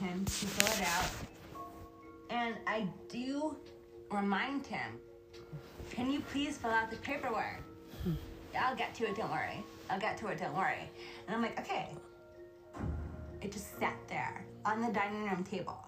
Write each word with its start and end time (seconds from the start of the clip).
him 0.00 0.24
to 0.24 0.30
fill 0.30 0.82
it 0.82 0.88
out. 0.88 1.10
And 2.30 2.56
I 2.66 2.86
do 3.08 3.56
remind 4.10 4.66
him, 4.66 4.98
can 5.90 6.10
you 6.10 6.20
please 6.32 6.56
fill 6.58 6.70
out 6.70 6.90
the 6.90 6.96
paperwork? 6.96 7.62
I'll 8.58 8.76
get 8.76 8.94
to 8.96 9.04
it, 9.04 9.16
don't 9.16 9.30
worry. 9.30 9.64
I'll 9.90 10.00
get 10.00 10.16
to 10.18 10.28
it, 10.28 10.38
don't 10.38 10.56
worry. 10.56 10.90
And 11.26 11.36
I'm 11.36 11.42
like, 11.42 11.58
okay. 11.60 11.88
It 13.40 13.52
just 13.52 13.78
sat 13.78 13.96
there 14.08 14.44
on 14.64 14.82
the 14.82 14.92
dining 14.92 15.24
room 15.24 15.44
table. 15.44 15.78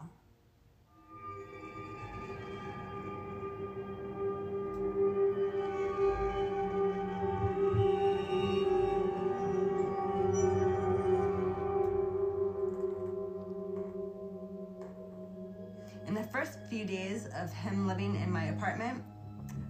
Few 16.80 16.96
days 16.96 17.26
of 17.36 17.52
him 17.52 17.86
living 17.86 18.14
in 18.16 18.32
my 18.32 18.44
apartment, 18.44 19.04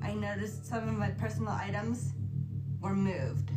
I 0.01 0.13
noticed 0.13 0.65
some 0.65 0.89
of 0.89 0.95
my 0.95 1.11
personal 1.11 1.53
items 1.53 2.13
were 2.81 2.95
moved. 2.95 3.51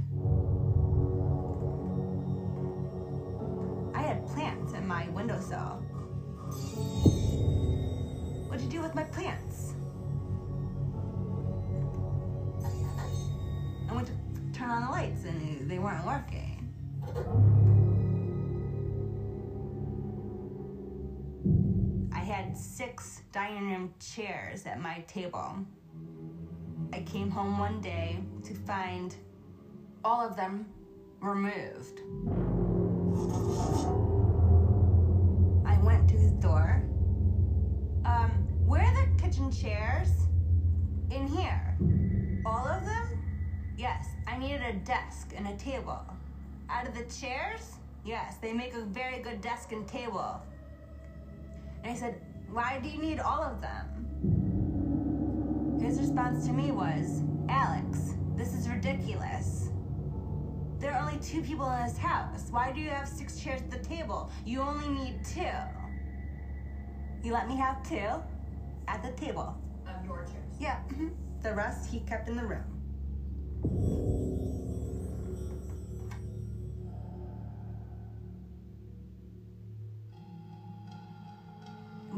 I 3.95 4.01
had 4.01 4.25
plants 4.25 4.73
in 4.73 4.87
my 4.87 5.07
windowsill. 5.09 5.83
What'd 8.47 8.63
you 8.65 8.71
do 8.71 8.81
with 8.81 8.95
my 8.95 9.03
plants? 9.03 9.75
I 13.87 13.93
went 13.93 14.07
to 14.07 14.13
turn 14.57 14.71
on 14.71 14.85
the 14.85 14.89
lights 14.89 15.25
and 15.25 15.69
they 15.69 15.77
weren't 15.77 16.05
working. 16.07 17.62
Had 22.43 22.57
six 22.57 23.21
dining 23.31 23.71
room 23.71 23.93
chairs 23.99 24.65
at 24.65 24.81
my 24.81 24.99
table. 25.07 25.57
I 26.91 26.99
came 27.01 27.31
home 27.31 27.57
one 27.57 27.79
day 27.79 28.19
to 28.43 28.53
find 28.53 29.15
all 30.03 30.27
of 30.27 30.35
them 30.35 30.65
removed. 31.21 32.01
I 35.65 35.81
went 35.83 36.09
to 36.09 36.15
his 36.15 36.31
door. 36.33 36.83
Um, 38.03 38.31
where 38.65 38.83
are 38.83 39.05
the 39.05 39.23
kitchen 39.23 39.49
chairs? 39.49 40.09
In 41.11 41.25
here. 41.27 41.77
All 42.45 42.67
of 42.67 42.83
them? 42.83 43.23
Yes, 43.77 44.07
I 44.27 44.37
needed 44.37 44.63
a 44.63 44.73
desk 44.73 45.31
and 45.33 45.47
a 45.47 45.55
table. 45.55 46.01
Out 46.69 46.87
of 46.87 46.93
the 46.93 47.05
chairs? 47.05 47.75
Yes, 48.03 48.35
they 48.41 48.51
make 48.51 48.73
a 48.73 48.81
very 48.81 49.19
good 49.19 49.39
desk 49.39 49.71
and 49.71 49.87
table. 49.87 50.41
And 51.83 51.91
I 51.91 51.95
said, 51.95 52.15
Why 52.53 52.79
do 52.83 52.87
you 52.87 53.01
need 53.01 53.19
all 53.19 53.41
of 53.41 53.59
them? 53.61 53.87
His 55.81 55.99
response 55.99 56.45
to 56.45 56.53
me 56.53 56.71
was, 56.71 57.23
Alex, 57.49 58.13
this 58.35 58.53
is 58.53 58.69
ridiculous. 58.69 59.71
There 60.77 60.91
are 60.91 60.99
only 60.99 61.17
two 61.19 61.41
people 61.41 61.67
in 61.71 61.83
this 61.83 61.97
house. 61.97 62.49
Why 62.51 62.71
do 62.71 62.79
you 62.79 62.91
have 62.91 63.07
six 63.07 63.39
chairs 63.39 63.61
at 63.61 63.71
the 63.71 63.79
table? 63.79 64.29
You 64.45 64.61
only 64.61 64.87
need 64.87 65.25
two. 65.25 65.49
You 67.23 67.33
let 67.33 67.47
me 67.47 67.55
have 67.55 67.81
two 67.89 68.21
at 68.87 69.01
the 69.01 69.13
table. 69.19 69.57
Of 69.87 70.05
your 70.05 70.17
chairs. 70.17 70.53
Yeah, 70.59 70.77
mhm. 70.89 71.09
the 71.41 71.55
rest 71.55 71.89
he 71.89 72.01
kept 72.01 72.29
in 72.29 72.35
the 72.35 72.45
room. 72.45 74.12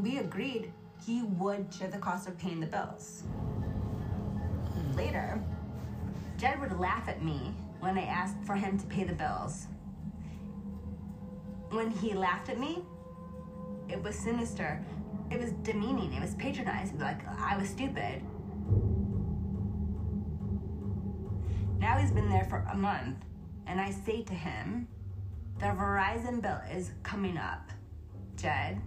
We 0.06 0.18
agreed 0.18 0.72
he 1.04 1.24
would 1.24 1.74
share 1.74 1.88
the 1.88 1.98
cost 1.98 2.28
of 2.28 2.38
paying 2.38 2.60
the 2.60 2.66
bills. 2.66 3.24
Later, 4.94 5.42
Jed 6.36 6.60
would 6.60 6.78
laugh 6.78 7.08
at 7.08 7.24
me 7.24 7.52
when 7.80 7.98
I 7.98 8.04
asked 8.04 8.36
for 8.44 8.54
him 8.54 8.78
to 8.78 8.86
pay 8.86 9.02
the 9.02 9.14
bills. 9.14 9.66
When 11.70 11.90
he 11.90 12.14
laughed 12.14 12.50
at 12.50 12.60
me, 12.60 12.84
it 13.88 14.00
was 14.00 14.14
sinister. 14.14 14.80
It 15.32 15.40
was 15.40 15.50
demeaning. 15.64 16.12
It 16.12 16.20
was 16.20 16.36
patronizing. 16.36 17.00
Like 17.00 17.26
I 17.26 17.56
was 17.56 17.68
stupid. 17.68 18.22
Now 21.80 21.98
he's 21.98 22.12
been 22.12 22.28
there 22.28 22.44
for 22.44 22.64
a 22.70 22.76
month, 22.76 23.24
and 23.66 23.80
I 23.80 23.90
say 23.90 24.22
to 24.22 24.34
him, 24.34 24.86
the 25.58 25.66
Verizon 25.66 26.40
bill 26.40 26.60
is 26.72 26.92
coming 27.02 27.36
up. 27.36 27.72
Jed, 28.36 28.80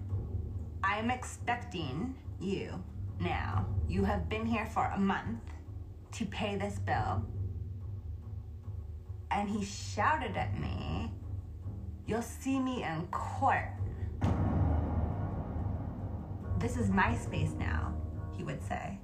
I'm 0.83 1.11
expecting 1.11 2.15
you 2.39 2.81
now. 3.19 3.65
You 3.87 4.03
have 4.03 4.29
been 4.29 4.45
here 4.45 4.65
for 4.65 4.85
a 4.95 4.99
month 4.99 5.41
to 6.13 6.25
pay 6.25 6.55
this 6.55 6.79
bill. 6.79 7.23
And 9.31 9.49
he 9.49 9.63
shouted 9.63 10.35
at 10.35 10.59
me, 10.59 11.11
You'll 12.07 12.23
see 12.23 12.59
me 12.59 12.83
in 12.83 13.05
court. 13.11 13.69
This 16.57 16.75
is 16.75 16.89
my 16.89 17.15
space 17.15 17.51
now, 17.59 17.93
he 18.35 18.43
would 18.43 18.63
say. 18.63 18.97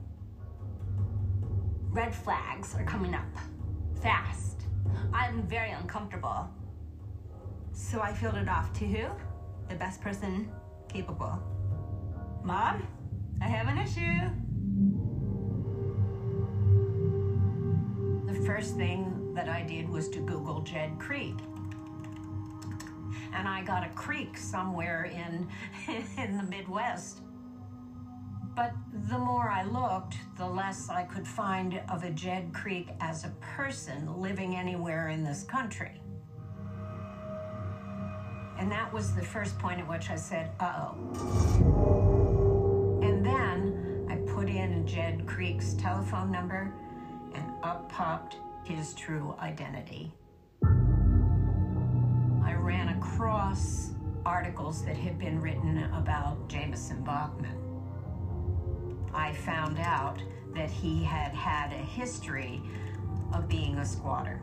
Red 1.91 2.15
flags 2.15 2.73
are 2.73 2.83
coming 2.83 3.13
up. 3.13 3.27
Fast. 4.01 4.63
I'm 5.13 5.43
very 5.43 5.69
uncomfortable. 5.69 6.49
So 7.73 8.01
I 8.01 8.11
fielded 8.11 8.49
off 8.49 8.73
to 8.79 8.85
who? 8.85 9.07
The 9.69 9.75
best 9.75 10.01
person 10.01 10.51
capable. 10.87 11.39
Mom, 12.45 12.87
I 13.41 13.47
have 13.47 13.67
an 13.67 13.79
issue. 13.79 14.29
The 18.31 18.45
first 18.45 18.75
thing 18.75 19.33
that 19.33 19.49
I 19.49 19.63
did 19.63 19.89
was 19.89 20.09
to 20.09 20.19
Google 20.19 20.61
Jed 20.61 20.99
Creek. 20.99 21.33
And 23.33 23.47
I 23.47 23.63
got 23.63 23.83
a 23.83 23.89
creek 23.89 24.37
somewhere 24.37 25.05
in 25.05 25.47
in 26.23 26.37
the 26.37 26.43
Midwest. 26.43 27.21
But 28.55 28.73
the 29.09 29.17
more 29.17 29.49
I 29.49 29.63
looked, 29.63 30.17
the 30.37 30.45
less 30.45 30.87
I 30.87 31.01
could 31.01 31.27
find 31.27 31.81
of 31.89 32.03
a 32.03 32.11
Jed 32.11 32.53
Creek 32.53 32.89
as 32.99 33.25
a 33.25 33.29
person 33.41 34.21
living 34.21 34.55
anywhere 34.55 35.09
in 35.09 35.23
this 35.23 35.43
country. 35.43 35.99
And 38.59 38.71
that 38.71 38.93
was 38.93 39.15
the 39.15 39.23
first 39.23 39.57
point 39.57 39.79
at 39.79 39.89
which 39.89 40.11
I 40.11 40.15
said, 40.15 40.51
uh 40.59 40.91
oh. 40.91 41.74
In 44.47 44.85
Jed 44.85 45.25
Creek's 45.25 45.73
telephone 45.73 46.31
number, 46.31 46.71
and 47.33 47.51
up 47.63 47.91
popped 47.91 48.37
his 48.63 48.93
true 48.93 49.35
identity. 49.39 50.13
I 52.43 52.53
ran 52.53 52.89
across 52.89 53.89
articles 54.23 54.85
that 54.85 54.97
had 54.97 55.17
been 55.17 55.41
written 55.41 55.89
about 55.93 56.47
Jamison 56.47 57.03
Bachman. 57.03 57.57
I 59.15 59.33
found 59.33 59.79
out 59.79 60.21
that 60.53 60.69
he 60.69 61.03
had 61.03 61.33
had 61.33 61.73
a 61.73 61.83
history 61.83 62.61
of 63.33 63.49
being 63.49 63.79
a 63.79 63.85
squatter. 63.85 64.41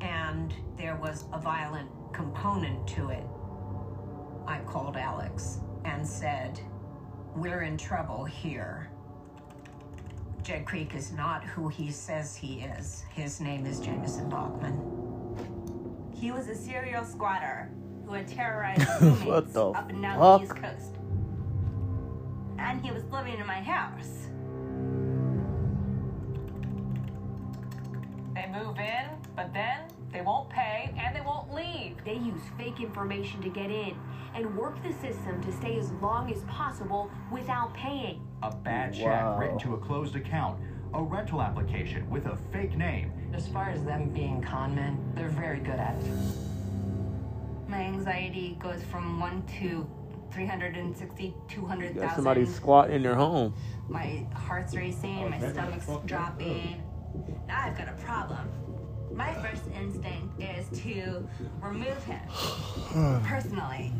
And 0.00 0.54
there 0.78 0.96
was 0.96 1.26
a 1.34 1.38
violent 1.38 1.90
component 2.14 2.88
to 2.88 3.10
it. 3.10 3.26
I 4.46 4.60
called 4.60 4.96
Alex 4.96 5.58
and 5.84 6.06
said, 6.06 6.58
We're 7.36 7.62
in 7.62 7.76
trouble 7.76 8.24
here. 8.24 8.88
Jed 10.42 10.64
Creek 10.64 10.94
is 10.94 11.12
not 11.12 11.44
who 11.44 11.68
he 11.68 11.90
says 11.90 12.34
he 12.34 12.60
is. 12.60 13.04
His 13.10 13.40
name 13.42 13.66
is 13.66 13.78
Jamison 13.78 14.28
Bachman. 14.30 14.80
He 16.14 16.30
was 16.30 16.48
a 16.48 16.54
serial 16.54 17.04
squatter 17.04 17.70
who 18.06 18.14
had 18.14 18.26
terrorized 18.26 18.80
What 18.88 19.02
roommates 19.02 19.52
the 19.52 19.66
up 19.66 19.90
and 19.90 20.00
down 20.00 20.18
fuck? 20.18 20.40
the 20.40 20.44
East 20.46 20.62
Coast. 20.62 20.94
And 22.58 22.80
he 22.80 22.90
was 22.90 23.04
living 23.12 23.38
in 23.38 23.46
my 23.46 23.60
house. 23.60 24.28
They 28.34 28.46
move 28.50 28.78
in, 28.78 29.10
but 29.34 29.52
then 29.52 29.80
they 30.10 30.22
won't 30.22 30.48
pay 30.48 30.65
They 32.06 32.14
use 32.14 32.40
fake 32.56 32.78
information 32.80 33.42
to 33.42 33.48
get 33.48 33.68
in 33.68 33.96
and 34.36 34.56
work 34.56 34.80
the 34.84 34.92
system 34.92 35.42
to 35.42 35.52
stay 35.52 35.76
as 35.76 35.90
long 35.94 36.32
as 36.32 36.44
possible 36.44 37.10
without 37.32 37.74
paying. 37.74 38.24
A 38.44 38.54
bad 38.54 38.94
check 38.94 39.06
Wow. 39.06 39.38
written 39.38 39.58
to 39.58 39.74
a 39.74 39.78
closed 39.78 40.14
account, 40.14 40.60
a 40.94 41.02
rental 41.02 41.42
application 41.42 42.08
with 42.08 42.26
a 42.26 42.36
fake 42.52 42.76
name, 42.76 43.12
As 43.34 43.48
far 43.48 43.70
as 43.70 43.82
them 43.82 44.08
being 44.10 44.40
con 44.40 44.76
men, 44.76 44.98
they're 45.16 45.28
very 45.28 45.58
good 45.58 45.80
at 45.80 45.96
it. 45.96 46.10
My 47.68 47.82
anxiety 47.82 48.56
goes 48.60 48.82
from 48.84 49.18
1 49.18 49.42
to 49.58 49.84
360, 50.30 51.34
200,000. 51.48 52.00
Got 52.00 52.14
somebody 52.14 52.46
squatting 52.46 52.94
in 52.94 53.02
their 53.02 53.16
home. 53.16 53.52
My 53.88 54.24
heart's 54.32 54.76
racing, 54.76 55.28
my 55.28 55.38
stomach's 55.38 55.88
dropping. 56.06 56.82
Now 57.48 57.62
I've 57.64 57.76
got 57.76 57.88
a 57.88 57.92
problem. 57.94 58.48
My 59.14 59.32
first 59.34 59.62
instinct 59.74 60.40
is 60.40 60.80
to 60.82 61.26
remove 61.60 62.02
him 62.04 62.20
personally. 63.24 63.92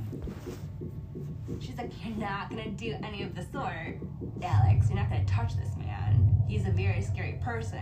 She's 1.61 1.77
like, 1.79 1.91
You're 2.05 2.17
not 2.17 2.51
gonna 2.51 2.71
do 2.71 2.97
any 3.03 3.23
of 3.23 3.35
the 3.35 3.43
sort. 3.43 3.99
Alex, 4.43 4.89
you're 4.89 4.99
not 4.99 5.09
gonna 5.09 5.25
touch 5.25 5.57
this 5.57 5.77
man. 5.77 6.45
He's 6.49 6.67
a 6.67 6.71
very 6.71 7.03
scary 7.03 7.39
person. 7.43 7.81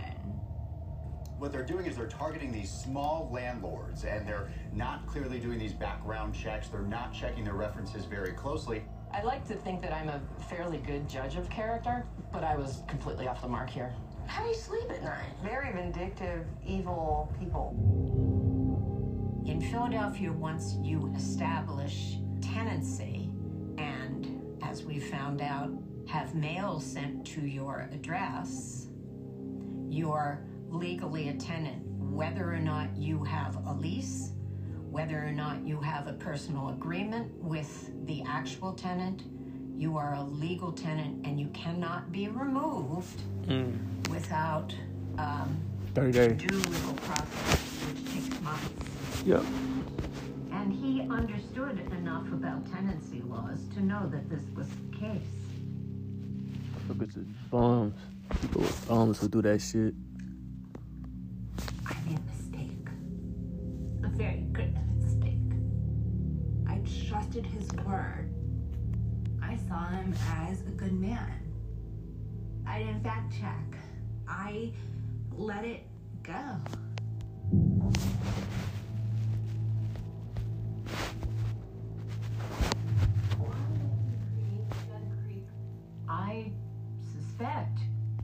What 1.37 1.51
they're 1.51 1.63
doing 1.63 1.85
is 1.85 1.97
they're 1.97 2.07
targeting 2.07 2.51
these 2.51 2.71
small 2.71 3.29
landlords 3.31 4.05
and 4.05 4.25
they're 4.25 4.49
not 4.73 5.05
clearly 5.05 5.39
doing 5.39 5.59
these 5.59 5.73
background 5.73 6.33
checks. 6.33 6.69
They're 6.69 6.81
not 6.81 7.13
checking 7.13 7.43
their 7.43 7.55
references 7.55 8.05
very 8.05 8.31
closely. 8.31 8.83
I 9.11 9.21
like 9.21 9.45
to 9.47 9.53
think 9.53 9.81
that 9.81 9.93
I'm 9.93 10.09
a 10.09 10.21
fairly 10.49 10.77
good 10.77 11.07
judge 11.09 11.35
of 11.35 11.49
character, 11.49 12.05
but 12.31 12.43
I 12.43 12.55
was 12.55 12.83
completely 12.87 13.27
off 13.27 13.41
the 13.41 13.47
mark 13.47 13.69
here. 13.69 13.93
How 14.27 14.43
do 14.43 14.49
you 14.49 14.55
sleep 14.55 14.89
at 14.89 15.03
night? 15.03 15.33
Very 15.43 15.71
vindictive, 15.71 16.45
evil 16.65 17.33
people. 17.39 17.75
In 19.45 19.61
Philadelphia, 19.61 20.31
once 20.31 20.75
you 20.81 21.13
establish 21.15 22.17
tenancy 22.41 23.29
and, 23.77 24.41
as 24.63 24.83
we 24.83 24.99
found 24.99 25.41
out, 25.41 25.71
have 26.07 26.35
mail 26.35 26.79
sent 26.79 27.25
to 27.27 27.41
your 27.41 27.89
address, 27.93 28.87
you're 29.89 30.43
legally 30.69 31.29
a 31.29 31.33
tenant, 31.33 31.83
whether 31.85 32.51
or 32.51 32.59
not 32.59 32.95
you 32.97 33.23
have 33.23 33.55
a 33.67 33.73
lease, 33.73 34.31
whether 34.89 35.23
or 35.23 35.31
not 35.31 35.61
you 35.65 35.79
have 35.79 36.07
a 36.07 36.13
personal 36.13 36.69
agreement 36.69 37.31
with 37.35 37.91
the 38.05 38.23
actual 38.27 38.73
tenant, 38.73 39.23
you 39.77 39.97
are 39.97 40.13
a 40.15 40.23
legal 40.23 40.71
tenant 40.71 41.25
and 41.25 41.39
you 41.39 41.47
cannot 41.47 42.11
be 42.11 42.27
removed 42.27 43.21
Mm. 43.47 43.77
without 44.09 44.73
um, 45.19 45.55
30 45.93 46.11
days. 46.11 46.41
due 46.41 46.57
legal 46.57 46.93
process, 46.93 47.59
which 47.87 48.13
takes 48.13 48.41
months. 48.41 49.23
Yep. 49.25 49.43
And 50.51 50.73
he 50.73 51.01
understood 51.01 51.79
enough 51.91 52.25
about 52.33 52.65
tenancy 52.71 53.21
laws 53.27 53.59
to 53.75 53.83
know 53.85 54.07
that 54.09 54.27
this 54.29 54.41
was 54.55 54.67
the 54.67 54.97
case. 54.97 55.21
Look 56.89 57.01
at 57.03 57.13
the 57.13 57.25
bums. 57.51 57.93
People 58.41 58.61
with 58.61 58.87
bums 58.87 59.19
who 59.19 59.27
do 59.27 59.41
that 59.43 59.61
shit. 59.61 59.93
I 61.85 61.93
made 62.07 62.17
a 62.17 62.21
mistake. 62.31 62.87
A 64.03 64.07
very 64.09 64.41
great 64.53 64.73
mistake. 64.97 65.37
I 66.67 66.79
trusted 67.07 67.45
his 67.45 67.71
word. 67.85 68.31
I 69.55 69.67
saw 69.69 69.87
him 69.87 70.13
as 70.49 70.59
a 70.61 70.71
good 70.71 70.91
man. 70.91 71.31
I 72.67 72.79
didn't 72.79 73.03
fact 73.03 73.31
check. 73.39 73.79
I 74.27 74.73
let 75.31 75.63
it 75.63 75.87
go. 76.23 76.57
I 86.09 86.51
suspect 87.13 87.79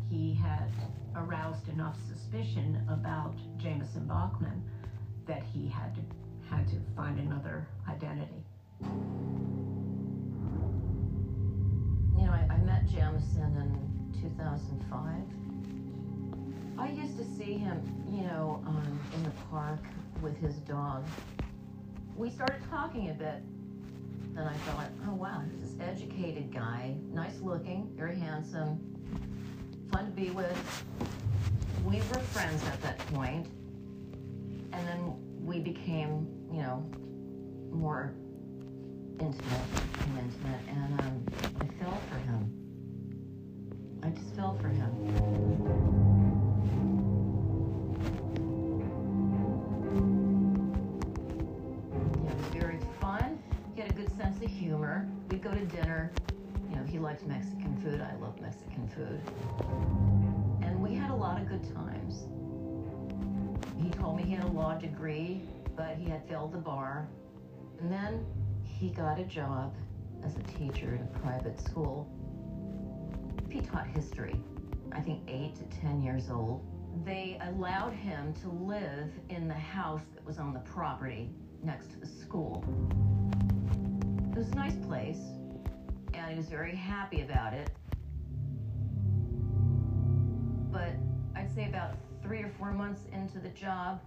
he 0.10 0.34
had 0.34 0.70
aroused 1.16 1.70
enough 1.70 1.96
suspicion 2.10 2.86
about 2.90 3.36
Jamison 3.58 4.06
Bachman 4.06 4.62
that 5.28 5.44
he 5.44 5.70
had 5.70 5.96
to 5.96 6.02
had 6.50 6.68
to 6.68 6.76
find 6.94 7.18
another 7.20 7.70
identity. 7.88 8.44
You 12.18 12.26
know, 12.26 12.32
I, 12.32 12.46
I 12.50 12.58
met 12.58 12.88
Jamison 12.88 13.56
in 13.58 14.22
2005. 14.22 15.42
I 16.78 16.90
used 16.90 17.18
to 17.18 17.24
see 17.24 17.54
him, 17.54 17.82
you 18.10 18.24
know, 18.24 18.62
um, 18.66 19.00
in 19.16 19.24
the 19.24 19.32
park 19.50 19.80
with 20.22 20.38
his 20.38 20.56
dog. 20.58 21.06
We 22.16 22.30
started 22.30 22.62
talking 22.70 23.10
a 23.10 23.14
bit, 23.14 23.44
and 24.36 24.48
I 24.48 24.54
thought, 24.54 24.90
oh 25.08 25.14
wow, 25.14 25.42
he's 25.50 25.62
this 25.62 25.80
educated 25.80 26.54
guy, 26.54 26.96
nice 27.14 27.40
looking, 27.42 27.90
very 27.96 28.16
handsome, 28.16 28.80
fun 29.92 30.06
to 30.06 30.12
be 30.12 30.30
with. 30.32 30.58
We 31.86 31.98
were 31.98 32.20
friends 32.20 32.64
at 32.68 32.82
that 32.82 33.00
point, 33.14 33.48
and 34.74 34.88
then 34.88 35.14
we 35.44 35.60
became, 35.60 36.28
you 36.52 36.62
know, 36.62 36.86
more 37.72 38.14
intimate 39.22 39.62
and 40.00 40.18
intimate, 40.18 40.62
and 40.70 41.00
um, 41.00 41.24
I 41.62 41.84
fell 41.84 42.02
for 42.10 42.18
him. 42.18 42.42
I 44.02 44.10
just 44.10 44.36
fell 44.36 44.58
for 44.60 44.68
him. 44.68 44.92
It 52.28 52.36
was 52.36 52.48
very 52.48 52.80
fun. 53.00 53.38
He 53.76 53.82
had 53.82 53.92
a 53.92 53.94
good 53.94 54.10
sense 54.18 54.44
of 54.44 54.50
humor. 54.50 55.08
We'd 55.30 55.44
go 55.44 55.52
to 55.52 55.66
dinner. 55.66 56.12
You 56.72 56.78
know, 56.78 56.84
he 56.84 56.98
liked 56.98 57.28
Mexican 57.28 57.78
food. 57.84 58.02
I 58.02 58.16
love 58.20 58.42
Mexican 58.42 58.88
food. 58.88 59.22
And 60.64 60.82
we 60.82 60.96
had 60.96 61.12
a 61.12 61.16
lot 61.16 61.40
of 61.40 61.48
good 61.48 61.64
times. 61.76 62.26
He 63.80 63.92
told 63.92 64.18
me 64.18 64.24
he 64.24 64.34
had 64.34 64.46
a 64.46 64.52
law 64.52 64.74
degree, 64.74 65.44
but 65.76 65.96
he 65.98 66.10
had 66.10 66.28
failed 66.28 66.54
the 66.54 66.58
bar. 66.58 67.08
And 67.80 67.92
then 67.92 68.26
he 68.82 68.90
got 68.90 69.20
a 69.20 69.24
job 69.24 69.76
as 70.26 70.36
a 70.38 70.42
teacher 70.58 70.96
at 70.96 71.02
a 71.02 71.20
private 71.20 71.60
school. 71.60 72.10
He 73.48 73.62
taught 73.62 73.86
history, 73.86 74.42
I 74.92 75.00
think 75.02 75.22
eight 75.28 75.56
to 75.58 75.80
10 75.82 76.02
years 76.02 76.32
old. 76.32 76.66
They 77.06 77.40
allowed 77.44 77.94
him 77.94 78.34
to 78.42 78.50
live 78.50 79.12
in 79.30 79.48
the 79.48 79.54
house 79.54 80.02
that 80.16 80.26
was 80.26 80.40
on 80.40 80.52
the 80.52 80.62
property 80.62 81.30
next 81.62 81.92
to 81.92 82.00
the 82.00 82.08
school. 82.08 82.66
It 84.32 84.38
was 84.40 84.50
a 84.50 84.56
nice 84.56 84.78
place, 84.88 85.22
and 86.16 86.32
he 86.32 86.36
was 86.36 86.48
very 86.48 86.76
happy 86.76 87.22
about 87.22 87.54
it. 87.54 87.70
But 90.72 90.96
I'd 91.36 91.54
say 91.54 91.68
about 91.68 91.98
three 92.24 92.42
or 92.42 92.50
four 92.58 92.72
months 92.72 93.02
into 93.14 93.38
the 93.38 93.50
job, 93.50 94.02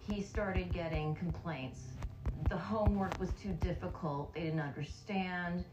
he 0.00 0.20
started 0.20 0.72
getting 0.72 1.14
complaints. 1.14 1.78
The 2.50 2.58
homework 2.58 3.18
was 3.20 3.30
too 3.40 3.56
difficult, 3.60 4.34
they 4.34 4.40
didn't 4.40 4.58
understand, 4.58 5.64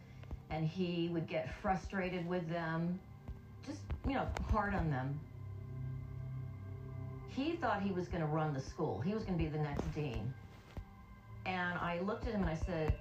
and 0.51 0.67
he 0.67 1.09
would 1.11 1.27
get 1.27 1.49
frustrated 1.59 2.27
with 2.29 2.47
them, 2.49 2.99
just, 3.65 3.79
you 4.07 4.13
know, 4.13 4.27
hard 4.51 4.75
on 4.75 4.91
them. 4.91 5.19
He 7.29 7.53
thought 7.53 7.81
he 7.81 7.91
was 7.91 8.07
going 8.07 8.21
to 8.21 8.27
run 8.27 8.53
the 8.53 8.61
school, 8.61 9.01
he 9.01 9.15
was 9.15 9.23
going 9.23 9.39
to 9.39 9.43
be 9.43 9.49
the 9.49 9.57
next 9.57 9.91
dean. 9.95 10.31
And 11.47 11.79
I 11.79 11.99
looked 12.01 12.27
at 12.27 12.33
him 12.33 12.41
and 12.41 12.49
I 12.51 12.59
said, 12.67 12.93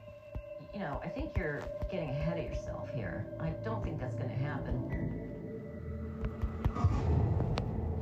you 0.72 0.80
know, 0.80 0.98
I 1.04 1.08
think 1.08 1.36
you're 1.36 1.62
getting 1.90 2.08
ahead 2.08 2.38
of 2.38 2.44
yourself 2.44 2.88
here. 2.94 3.26
I 3.40 3.50
don't 3.62 3.84
think 3.84 4.00
that's 4.00 4.14
going 4.14 4.30
to 4.30 4.36
happen. 4.36 4.90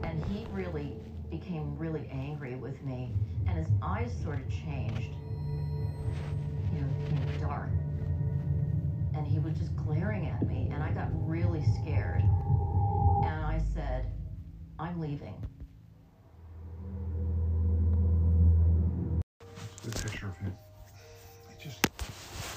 And 0.04 0.24
he 0.26 0.46
really 0.52 0.92
became 1.30 1.76
really 1.76 2.08
angry 2.12 2.54
with 2.54 2.80
me, 2.84 3.10
and 3.48 3.58
his 3.58 3.66
eyes 3.82 4.12
sort 4.22 4.38
of 4.38 4.48
changed. 4.48 5.10
Know, 6.74 6.86
became 7.04 7.40
dark. 7.40 7.70
And 9.14 9.26
he 9.26 9.38
was 9.38 9.56
just 9.56 9.74
glaring 9.76 10.26
at 10.26 10.46
me, 10.46 10.70
and 10.72 10.82
I 10.82 10.90
got 10.90 11.08
really 11.12 11.64
scared. 11.80 12.22
And 12.22 13.44
I 13.44 13.62
said, 13.72 14.06
I'm 14.78 15.00
leaving. 15.00 15.34
Good 19.84 19.94
picture 19.94 20.28
of 20.28 20.36
him. 20.38 20.56
It 21.50 21.60
just 21.62 21.80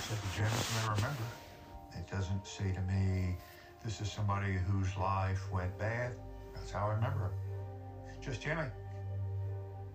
said 0.08 0.18
the 0.18 0.38
Jamison 0.38 0.90
I 0.90 0.96
remember. 0.96 1.24
It 1.98 2.10
doesn't 2.10 2.46
say 2.48 2.72
to 2.74 2.82
me, 2.82 3.38
this 3.84 4.02
is 4.02 4.12
somebody 4.12 4.54
whose 4.54 4.96
life 4.98 5.42
went 5.52 5.78
bad. 5.78 6.16
That's 6.56 6.72
how 6.72 6.88
I 6.88 6.94
remember 6.94 7.26
him. 7.26 7.34
Just 8.22 8.42
Jimmy. 8.42 8.64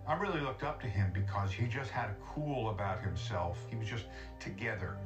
I 0.05 0.15
really 0.15 0.41
looked 0.41 0.63
up 0.63 0.81
to 0.81 0.87
him 0.87 1.11
because 1.13 1.51
he 1.51 1.65
just 1.65 1.89
had 1.89 2.09
a 2.09 2.15
cool 2.33 2.69
about 2.69 3.01
himself. 3.01 3.57
He 3.69 3.77
was 3.77 3.87
just 3.87 4.05
together. 4.39 4.97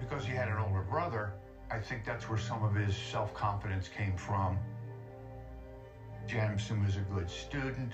Because 0.00 0.24
he 0.24 0.32
had 0.32 0.48
an 0.48 0.56
older 0.56 0.82
brother, 0.82 1.32
I 1.70 1.78
think 1.78 2.04
that's 2.04 2.28
where 2.28 2.38
some 2.38 2.64
of 2.64 2.74
his 2.74 2.96
self 2.96 3.34
confidence 3.34 3.88
came 3.88 4.16
from. 4.16 4.58
Jamison 6.26 6.84
was 6.84 6.96
a 6.96 7.00
good 7.00 7.28
student, 7.28 7.92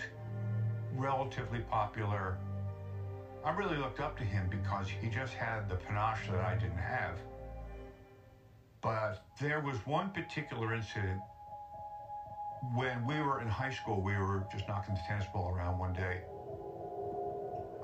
relatively 0.95 1.61
popular. 1.61 2.39
I 3.45 3.51
really 3.51 3.77
looked 3.77 3.99
up 3.99 4.17
to 4.19 4.25
him 4.25 4.49
because 4.49 4.89
he 4.89 5.09
just 5.09 5.35
had 5.35 5.69
the 5.69 5.75
panache 5.75 6.29
that 6.31 6.41
I 6.41 6.55
didn't 6.55 6.79
have. 6.79 7.19
But 8.81 9.25
there 9.41 9.61
was 9.61 9.77
one 9.87 10.11
particular 10.11 10.75
incident 10.75 11.21
when 12.75 13.05
we 13.05 13.21
were 13.21 13.41
in 13.41 13.49
high 13.49 13.71
school, 13.71 14.01
we 14.01 14.17
were 14.17 14.47
just 14.53 14.69
knocking 14.69 14.95
the 14.95 15.01
tennis 15.07 15.27
ball 15.33 15.51
around 15.51 15.79
one 15.79 15.93
day. 15.93 16.21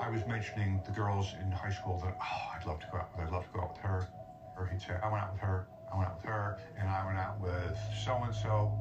I 0.01 0.09
was 0.09 0.25
mentioning 0.27 0.81
the 0.87 0.93
girls 0.93 1.35
in 1.41 1.51
high 1.51 1.71
school 1.71 1.99
that, 2.05 2.17
oh, 2.21 2.53
I'd 2.55 2.65
love 2.65 2.79
to 2.81 2.87
go 2.93 2.99
out 2.99 3.09
with, 3.11 3.21
her. 3.21 3.27
I'd 3.27 3.33
love 3.33 3.45
to 3.45 3.51
go 3.53 3.61
out 3.63 3.73
with 3.73 3.83
her. 3.83 4.09
Or 4.57 4.67
he'd 4.67 4.81
say, 4.81 4.95
I 5.03 5.11
went 5.11 5.25
out 5.25 5.33
with 5.33 5.41
her, 5.41 5.67
I 5.93 5.97
went 5.97 6.09
out 6.09 6.17
with 6.17 6.25
her, 6.27 6.59
and 6.79 6.89
I 6.89 7.05
went 7.05 7.19
out 7.19 7.41
with 7.41 7.77
so 8.05 8.21
and 8.23 8.35
so. 8.35 8.73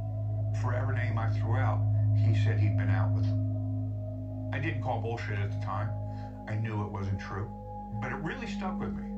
For 0.62 0.74
every 0.74 0.96
name 0.96 1.18
I 1.18 1.30
threw 1.30 1.58
out, 1.58 1.82
he 2.16 2.36
said 2.44 2.60
he'd 2.60 2.78
been 2.78 2.90
out 2.90 3.12
with 3.12 3.26
them. 3.26 4.52
I 4.54 4.60
didn't 4.60 4.84
call 4.84 5.02
bullshit 5.02 5.40
at 5.40 5.52
the 5.52 5.66
time. 5.66 5.90
I 6.48 6.56
knew 6.56 6.84
it 6.84 6.92
wasn't 6.92 7.20
true, 7.20 7.50
but 8.02 8.12
it 8.12 8.18
really 8.18 8.48
stuck 8.48 8.80
with 8.80 8.94
me. 8.94 9.17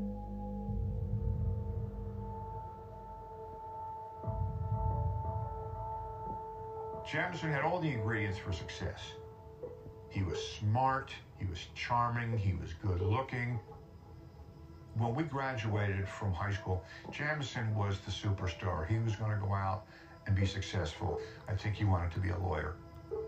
Jamison 7.11 7.51
had 7.51 7.63
all 7.63 7.79
the 7.79 7.89
ingredients 7.89 8.37
for 8.37 8.53
success. 8.53 9.13
He 10.09 10.21
was 10.21 10.37
smart, 10.59 11.11
he 11.39 11.45
was 11.45 11.57
charming, 11.73 12.37
he 12.37 12.53
was 12.53 12.73
good 12.73 13.01
looking. 13.01 13.59
When 14.93 15.15
we 15.15 15.23
graduated 15.23 16.07
from 16.07 16.33
high 16.33 16.53
school, 16.53 16.83
Jamison 17.11 17.73
was 17.73 17.97
the 18.01 18.11
superstar. 18.11 18.87
He 18.87 18.99
was 18.99 19.15
going 19.15 19.31
to 19.31 19.37
go 19.37 19.53
out 19.53 19.85
and 20.27 20.35
be 20.35 20.45
successful. 20.45 21.19
I 21.47 21.55
think 21.55 21.75
he 21.75 21.83
wanted 21.83 22.11
to 22.11 22.19
be 22.19 22.29
a 22.29 22.37
lawyer. 22.37 22.75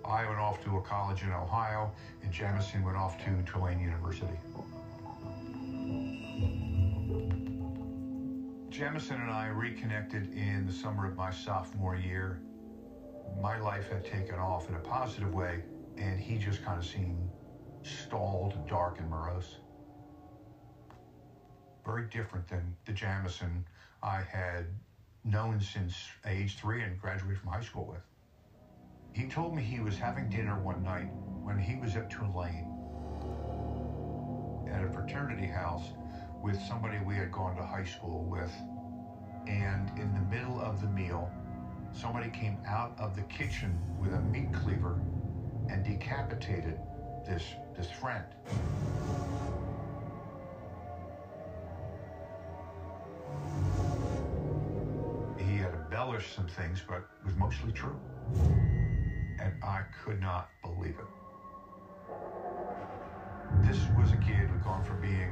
I 0.06 0.28
went 0.28 0.38
off 0.38 0.64
to 0.66 0.78
a 0.78 0.82
college 0.82 1.24
in 1.24 1.32
Ohio, 1.32 1.92
and 2.22 2.32
Jamison 2.32 2.84
went 2.84 2.98
off 2.98 3.18
to 3.26 3.52
Tulane 3.52 3.80
University. 3.80 4.38
Jamison 8.70 9.20
and 9.22 9.32
I 9.32 9.48
reconnected 9.48 10.32
in 10.34 10.68
the 10.68 10.74
summer 10.74 11.08
of 11.08 11.18
my 11.18 11.32
sophomore 11.32 11.96
year. 11.96 12.42
My 13.40 13.60
life 13.60 13.90
had 13.90 14.06
taken 14.06 14.36
off 14.36 14.70
in 14.70 14.76
a 14.76 14.80
positive 14.80 15.34
way, 15.34 15.64
and 15.98 16.20
he 16.20 16.38
just 16.38 16.64
kind 16.64 16.80
of 16.80 16.86
seemed 16.86 17.30
stalled, 17.84 18.68
dark, 18.68 19.00
and 19.00 19.10
morose. 19.10 19.58
Very 21.86 22.08
different 22.10 22.48
than 22.48 22.76
the 22.86 22.94
Jamison 22.94 23.66
I 24.04 24.22
had 24.22 24.66
known 25.24 25.60
since 25.60 25.96
age 26.26 26.58
three 26.58 26.82
and 26.84 27.00
graduated 27.00 27.40
from 27.40 27.52
high 27.52 27.62
school 27.62 27.86
with. 27.86 28.02
He 29.14 29.28
told 29.28 29.56
me 29.56 29.62
he 29.62 29.80
was 29.80 29.98
having 29.98 30.30
dinner 30.30 30.60
one 30.60 30.84
night 30.84 31.10
when 31.44 31.60
he 31.60 31.76
was 31.76 31.96
at 31.96 32.10
Tulane 32.10 32.68
at 34.72 34.84
a 34.84 34.90
fraternity 34.90 35.48
house 35.48 35.92
with 36.42 36.60
somebody 36.62 36.98
we 37.06 37.16
had 37.16 37.32
gone 37.32 37.56
to 37.56 37.64
high 37.64 37.84
school 37.84 38.24
with. 38.24 38.52
And 39.48 39.90
in 40.00 40.14
the 40.14 40.36
middle 40.36 40.60
of 40.62 40.82
the 40.82 40.88
meal, 40.88 41.32
somebody 41.94 42.30
came 42.30 42.58
out 42.66 42.94
of 43.00 43.16
the 43.16 43.22
kitchen 43.24 43.80
with 44.00 44.14
a 44.14 44.22
meat 44.22 44.52
cleaver 44.54 45.00
and 45.70 45.84
decapitated 45.84 46.80
this, 47.28 47.44
this 47.78 47.90
friend. 47.90 48.26
He 55.38 55.58
had 55.58 55.74
embellished 55.74 56.36
some 56.36 56.48
things, 56.48 56.82
but 56.88 56.98
it 56.98 57.26
was 57.26 57.36
mostly 57.36 57.72
true. 57.72 58.00
And 59.40 59.54
I 59.64 59.82
could 60.04 60.20
not 60.22 60.50
believe 60.62 60.96
it. 60.98 61.06
This 63.64 63.80
was 63.98 64.12
a 64.12 64.18
kid 64.18 64.50
who'd 64.50 64.64
gone 64.64 64.84
from 64.84 65.02
being 65.02 65.32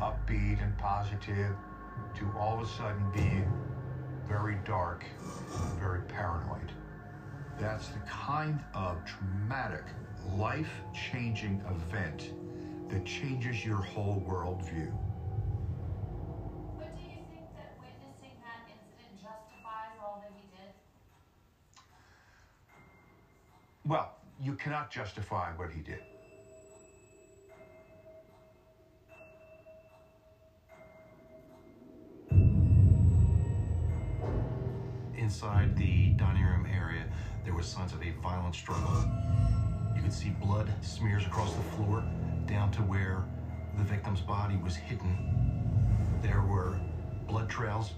upbeat 0.00 0.62
and 0.62 0.76
positive 0.78 1.54
to 2.16 2.32
all 2.38 2.60
of 2.60 2.66
a 2.66 2.70
sudden 2.70 3.10
being 3.12 3.50
very 4.30 4.56
dark, 4.64 5.04
very 5.80 6.02
paranoid. 6.02 6.70
That's 7.58 7.88
the 7.88 7.98
kind 8.08 8.62
of 8.74 9.04
traumatic, 9.04 9.82
life 10.36 10.70
changing 10.94 11.60
event 11.68 12.30
that 12.90 13.04
changes 13.04 13.64
your 13.64 13.78
whole 13.78 14.24
worldview. 14.28 14.92
But 16.78 16.94
do 16.96 17.02
you 17.02 17.24
think 17.28 17.50
that 17.56 17.74
witnessing 17.80 18.36
that 18.44 18.70
incident 18.70 19.20
justifies 19.20 19.98
all 20.00 20.22
that 20.22 20.32
he 20.36 20.46
did? 20.56 20.72
Well, 23.84 24.14
you 24.40 24.54
cannot 24.54 24.92
justify 24.92 25.50
what 25.56 25.72
he 25.72 25.80
did. 25.80 26.02
Inside 35.30 35.76
the 35.76 36.08
dining 36.16 36.42
room 36.42 36.66
area, 36.66 37.04
there 37.44 37.54
was 37.54 37.64
signs 37.64 37.92
of 37.92 38.02
a 38.02 38.10
violent 38.20 38.52
struggle. 38.52 39.04
You 39.94 40.02
could 40.02 40.12
see 40.12 40.30
blood 40.30 40.68
smears 40.82 41.24
across 41.24 41.54
the 41.54 41.62
floor 41.76 42.02
down 42.46 42.72
to 42.72 42.82
where 42.82 43.22
the 43.78 43.84
victim's 43.84 44.20
body 44.20 44.56
was 44.56 44.74
hidden. 44.74 45.16
There 46.20 46.42
were 46.42 46.80
blood 47.28 47.48
trails 47.48 47.92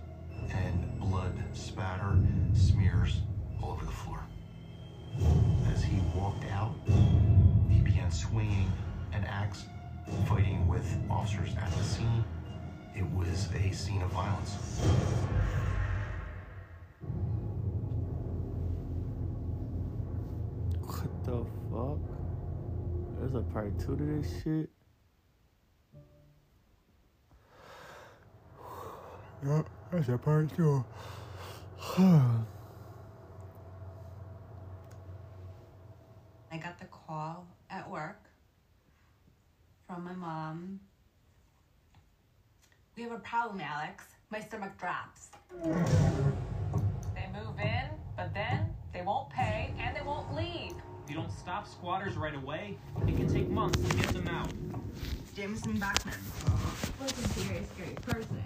and 0.50 1.00
blood 1.00 1.32
spatter 1.54 2.18
smears 2.52 3.22
all 3.62 3.70
over 3.70 3.86
the 3.86 3.90
floor. 3.90 4.20
As 5.72 5.82
he 5.82 6.02
walked 6.14 6.44
out, 6.50 6.74
he 7.70 7.78
began 7.80 8.10
swinging 8.10 8.70
an 9.14 9.24
axe, 9.24 9.64
fighting 10.28 10.68
with 10.68 10.86
officers 11.08 11.56
at 11.56 11.72
the 11.72 11.82
scene. 11.82 12.24
It 12.94 13.10
was 13.12 13.48
a 13.54 13.72
scene 13.72 14.02
of 14.02 14.10
violence. 14.10 14.58
What 21.24 21.24
the 21.24 21.44
fuck? 21.70 22.00
There's 23.22 23.34
a 23.34 23.42
part 23.52 23.78
two 23.78 23.94
to 23.94 24.02
this 24.02 24.26
shit. 24.42 24.68
Yeah, 29.46 29.62
that's 29.92 30.08
a 30.08 30.18
part 30.18 30.52
two. 30.56 30.84
I 36.50 36.56
got 36.60 36.80
the 36.80 36.86
call 36.86 37.46
at 37.70 37.88
work 37.88 38.24
from 39.86 40.02
my 40.02 40.14
mom. 40.14 40.80
We 42.96 43.04
have 43.04 43.12
a 43.12 43.20
problem, 43.20 43.60
Alex. 43.60 44.02
My 44.30 44.40
stomach 44.40 44.76
drops. 44.76 45.28
They 45.62 47.28
move 47.32 47.60
in, 47.60 47.84
but 48.16 48.34
then 48.34 48.74
they 48.92 49.02
won't 49.02 49.30
pay 49.30 49.72
and 49.78 49.96
they 49.96 50.02
won't 50.02 50.34
leave. 50.34 50.74
If 51.04 51.10
you 51.10 51.16
don't 51.16 51.32
stop 51.32 51.66
squatters 51.66 52.16
right 52.16 52.34
away, 52.34 52.78
it 53.06 53.16
can 53.16 53.32
take 53.32 53.48
months 53.48 53.80
to 53.80 53.96
get 53.96 54.08
them 54.08 54.28
out. 54.28 54.52
Jamison 55.34 55.78
Bachman. 55.78 56.14
was 57.00 57.12
a 57.12 57.14
very 57.40 57.64
scary 57.74 57.94
person. 58.02 58.42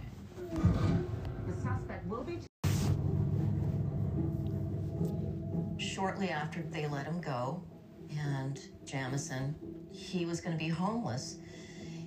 The 1.46 1.60
suspect 1.60 2.06
will 2.06 2.22
be. 2.22 2.38
Shortly 5.78 6.30
after 6.30 6.62
they 6.62 6.86
let 6.86 7.04
him 7.04 7.20
go, 7.20 7.62
and 8.18 8.58
Jamison, 8.84 9.54
he 9.92 10.24
was 10.24 10.40
going 10.40 10.56
to 10.56 10.62
be 10.62 10.70
homeless. 10.70 11.38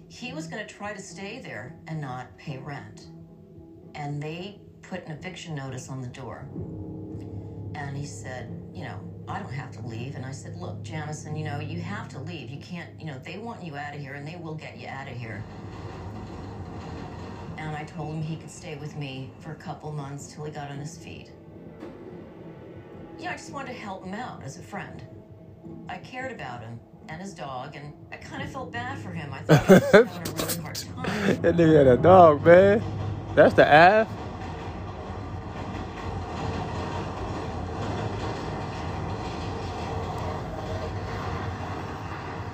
He 0.07 0.33
was 0.33 0.47
going 0.47 0.65
to 0.65 0.73
try 0.73 0.93
to 0.93 1.01
stay 1.01 1.39
there 1.39 1.75
and 1.87 2.01
not 2.01 2.35
pay 2.37 2.57
rent. 2.57 3.07
And 3.93 4.21
they 4.21 4.61
put 4.81 5.05
an 5.05 5.11
eviction 5.11 5.53
notice 5.55 5.89
on 5.89 6.01
the 6.01 6.07
door. 6.07 6.47
And 7.75 7.95
he 7.95 8.05
said, 8.05 8.49
you 8.73 8.83
know, 8.83 8.99
I 9.29 9.39
don't 9.39 9.53
have 9.53 9.71
to 9.74 9.86
leave. 9.88 10.15
And 10.15 10.25
I 10.25 10.31
said, 10.31 10.55
look, 10.57 10.81
Jamison, 10.83 11.36
you 11.36 11.45
know, 11.45 11.59
you 11.59 11.81
have 11.81 12.09
to 12.09 12.19
leave. 12.19 12.50
You 12.50 12.59
can't, 12.59 12.89
you 13.00 13.05
know, 13.05 13.19
they 13.24 13.38
want 13.38 13.63
you 13.63 13.75
out 13.77 13.93
of 13.95 14.01
here 14.01 14.15
and 14.15 14.27
they 14.27 14.36
will 14.38 14.55
get 14.55 14.77
you 14.77 14.88
out 14.88 15.07
of 15.07 15.15
here. 15.15 15.43
And 17.57 17.75
I 17.75 17.83
told 17.83 18.15
him 18.15 18.21
he 18.21 18.38
could 18.38 18.50
stay 18.50 18.75
with 18.77 18.95
me 18.95 19.31
for 19.39 19.51
a 19.51 19.55
couple 19.55 19.91
months 19.91 20.33
till 20.33 20.45
he 20.45 20.51
got 20.51 20.71
on 20.71 20.77
his 20.79 20.98
feet. 20.98 21.31
Yeah, 23.19 23.31
I 23.31 23.33
just 23.33 23.51
wanted 23.51 23.74
to 23.74 23.79
help 23.79 24.05
him 24.05 24.13
out 24.13 24.43
as 24.43 24.57
a 24.57 24.63
friend. 24.63 25.03
I 25.89 25.98
cared 25.98 26.31
about 26.31 26.62
him 26.62 26.79
and 27.09 27.21
his 27.21 27.33
dog, 27.33 27.75
and 27.75 27.93
I 28.12 28.17
kind 28.17 28.41
of 28.43 28.51
felt 28.51 28.71
bad 28.71 28.98
for 29.00 29.12
him. 29.12 29.33
I 29.33 29.39
thought 29.41 29.65
he 29.67 29.74
was 29.74 29.83
having 29.91 30.27
a 30.27 30.36
really 30.45 30.57
hard 30.63 30.75
time. 30.75 31.41
That 31.41 31.55
nigga 31.57 31.77
had 31.77 31.88
a 31.88 31.98
dog, 31.98 32.45
man. 32.45 32.81
That's 33.36 33.53
the 33.55 33.67
ass. 33.67 34.07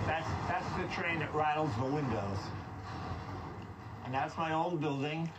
That's 0.08 0.28
that's 0.48 0.66
the 0.78 1.02
train 1.02 1.20
that 1.20 1.34
rattles 1.36 1.72
the 1.80 1.86
windows. 1.86 2.38
And 4.06 4.14
that's 4.14 4.38
my 4.38 4.52
old 4.76 4.82
building. 4.82 5.30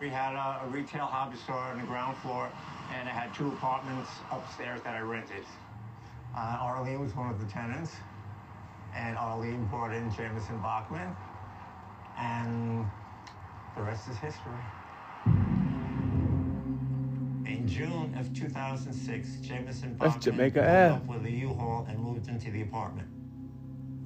We 0.00 0.08
had 0.08 0.34
a, 0.34 0.64
a 0.64 0.68
retail 0.68 1.04
hobby 1.04 1.36
store 1.36 1.56
on 1.56 1.78
the 1.78 1.86
ground 1.86 2.16
floor, 2.18 2.50
and 2.94 3.06
I 3.08 3.12
had 3.12 3.34
two 3.34 3.48
apartments 3.48 4.10
upstairs 4.30 4.80
that 4.84 4.94
I 4.96 5.00
rented. 5.00 5.44
Uh, 6.34 6.58
Arlene 6.60 7.00
was 7.00 7.14
one 7.14 7.30
of 7.30 7.38
the 7.38 7.46
tenants, 7.46 7.92
and 8.94 9.16
Arlene 9.18 9.66
brought 9.66 9.92
in 9.92 10.10
Jamison 10.14 10.58
Bachman, 10.62 11.14
and 12.18 12.86
the 13.76 13.82
rest 13.82 14.08
is 14.08 14.16
history. 14.16 14.52
In 17.46 17.64
June 17.66 18.14
of 18.18 18.32
2006, 18.32 19.36
Jamison 19.46 19.96
That's 19.98 20.14
Bachman 20.14 20.20
Jamaica 20.22 20.60
Ave. 20.62 20.94
up 20.94 21.06
with 21.06 21.26
a 21.26 21.30
U-Haul 21.30 21.86
and 21.88 21.98
moved 21.98 22.28
into 22.28 22.50
the 22.50 22.62
apartment. 22.62 23.08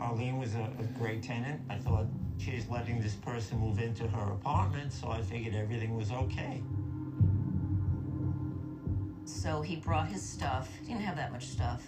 Arlene 0.00 0.38
was 0.38 0.54
a, 0.54 0.68
a 0.80 0.84
great 0.98 1.22
tenant. 1.22 1.60
I 1.68 1.76
thought 1.76 2.06
she's 2.40 2.68
letting 2.68 3.00
this 3.00 3.14
person 3.14 3.58
move 3.58 3.78
into 3.78 4.06
her 4.08 4.32
apartment, 4.32 4.92
so 4.92 5.08
I 5.08 5.20
figured 5.20 5.54
everything 5.54 5.96
was 5.96 6.10
okay. 6.10 6.62
So 9.24 9.62
he 9.62 9.76
brought 9.76 10.08
his 10.08 10.22
stuff. 10.22 10.68
He 10.80 10.86
didn't 10.86 11.02
have 11.02 11.16
that 11.16 11.32
much 11.32 11.46
stuff. 11.46 11.82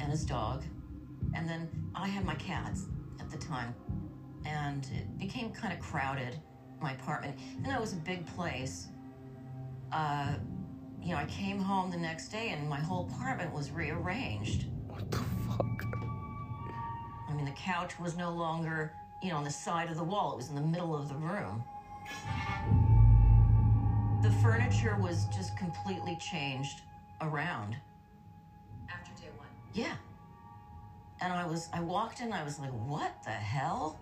And 0.00 0.10
his 0.10 0.24
dog. 0.24 0.62
And 1.34 1.48
then 1.48 1.68
I 1.94 2.08
had 2.08 2.24
my 2.24 2.34
cats 2.36 2.86
at 3.20 3.30
the 3.30 3.36
time. 3.36 3.74
And 4.44 4.84
it 4.96 5.18
became 5.18 5.50
kind 5.52 5.72
of 5.72 5.78
crowded, 5.80 6.36
my 6.80 6.92
apartment. 6.92 7.38
And 7.56 7.66
though 7.66 7.76
it 7.76 7.80
was 7.80 7.92
a 7.92 7.96
big 7.96 8.26
place, 8.34 8.88
uh, 9.92 10.34
you 11.00 11.10
know, 11.10 11.18
I 11.18 11.26
came 11.26 11.58
home 11.58 11.90
the 11.90 11.96
next 11.96 12.28
day 12.28 12.50
and 12.50 12.68
my 12.68 12.80
whole 12.80 13.08
apartment 13.12 13.52
was 13.52 13.70
rearranged. 13.70 14.66
What 14.88 15.10
the 15.10 15.18
fuck? 15.18 15.84
I 17.28 17.34
mean, 17.34 17.44
the 17.44 17.52
couch 17.52 17.98
was 18.00 18.16
no 18.16 18.30
longer, 18.30 18.92
you 19.22 19.30
know, 19.30 19.36
on 19.36 19.44
the 19.44 19.50
side 19.50 19.88
of 19.88 19.96
the 19.96 20.04
wall, 20.04 20.32
it 20.32 20.36
was 20.36 20.48
in 20.48 20.56
the 20.56 20.60
middle 20.60 20.96
of 20.96 21.08
the 21.08 21.14
room. 21.14 21.62
The 24.22 24.30
furniture 24.42 24.96
was 25.00 25.26
just 25.26 25.56
completely 25.56 26.16
changed 26.20 26.80
around. 27.20 27.76
After 28.90 29.12
day 29.22 29.28
one. 29.36 29.48
Yeah. 29.72 29.94
And 31.20 31.32
I 31.32 31.46
was, 31.46 31.68
I 31.72 31.80
walked 31.80 32.20
in, 32.20 32.32
I 32.32 32.42
was 32.42 32.58
like, 32.58 32.70
what 32.70 33.12
the 33.24 33.30
hell? 33.30 33.98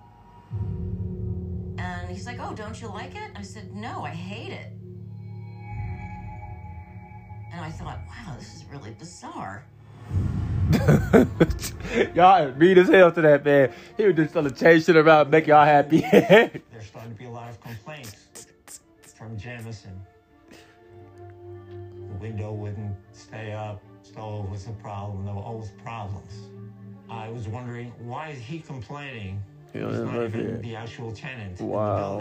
And 1.78 2.10
he's 2.10 2.26
like, 2.26 2.38
oh, 2.40 2.54
don't 2.54 2.80
you 2.80 2.88
like 2.88 3.14
it? 3.14 3.30
I 3.36 3.42
said, 3.42 3.74
no, 3.74 4.02
I 4.02 4.10
hate 4.10 4.52
it. 4.52 4.72
And 7.52 7.60
I 7.60 7.70
thought, 7.70 7.98
wow, 8.08 8.36
this 8.38 8.54
is 8.54 8.64
really 8.72 8.92
bizarre. 8.92 9.64
y'all 12.14 12.52
mean 12.54 12.78
as 12.78 12.88
hell 12.88 13.10
to 13.12 13.20
that 13.20 13.44
man. 13.44 13.72
He 13.96 14.04
was 14.06 14.16
just 14.16 14.32
trying 14.32 14.44
to 14.44 14.50
change 14.52 14.84
shit 14.84 14.96
around, 14.96 15.30
make 15.30 15.46
y'all 15.46 15.64
happy. 15.64 16.00
There's 16.12 16.60
starting 16.86 17.12
to 17.12 17.18
be 17.18 17.24
a 17.26 17.30
lot 17.30 17.50
of 17.50 17.60
complaints 17.60 18.16
from 19.16 19.36
Jamison. 19.36 20.00
The 20.50 22.14
window 22.20 22.52
wouldn't 22.52 22.94
stay 23.12 23.52
up, 23.52 23.82
stove 24.02 24.50
was 24.50 24.66
a 24.66 24.72
problem, 24.72 25.24
there 25.24 25.34
were 25.34 25.40
always 25.42 25.70
problems. 25.82 26.32
I 27.08 27.28
was 27.30 27.48
wondering, 27.48 27.92
why 27.98 28.28
is 28.30 28.38
he 28.38 28.60
complaining? 28.60 29.42
He 29.72 29.78
He's 29.80 29.88
don't 29.98 30.14
even 30.24 30.32
here. 30.32 30.56
the 30.58 30.76
actual 30.76 31.12
tenant 31.12 31.60
Wow. 31.60 32.18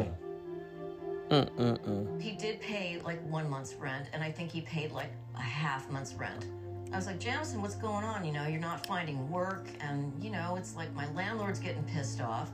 in 1.29 1.39
the 1.39 1.45
building. 1.47 1.77
Mm-mm-mm. 1.85 2.21
He 2.21 2.31
did 2.31 2.59
pay 2.59 2.99
like 3.03 3.21
one 3.29 3.47
month's 3.49 3.75
rent, 3.75 4.07
and 4.13 4.23
I 4.23 4.31
think 4.31 4.49
he 4.51 4.61
paid 4.61 4.91
like 4.91 5.11
a 5.35 5.41
half 5.41 5.89
month's 5.91 6.13
rent. 6.15 6.45
I 6.91 6.95
was 6.95 7.05
like, 7.05 7.19
Jamison, 7.19 7.61
what's 7.61 7.75
going 7.75 8.03
on? 8.03 8.25
You 8.25 8.31
know, 8.31 8.47
you're 8.47 8.59
not 8.59 8.85
finding 8.85 9.29
work, 9.29 9.67
and 9.79 10.11
you 10.23 10.31
know, 10.31 10.55
it's 10.57 10.75
like 10.75 10.93
my 10.93 11.09
landlord's 11.13 11.59
getting 11.59 11.83
pissed 11.83 12.19
off. 12.21 12.49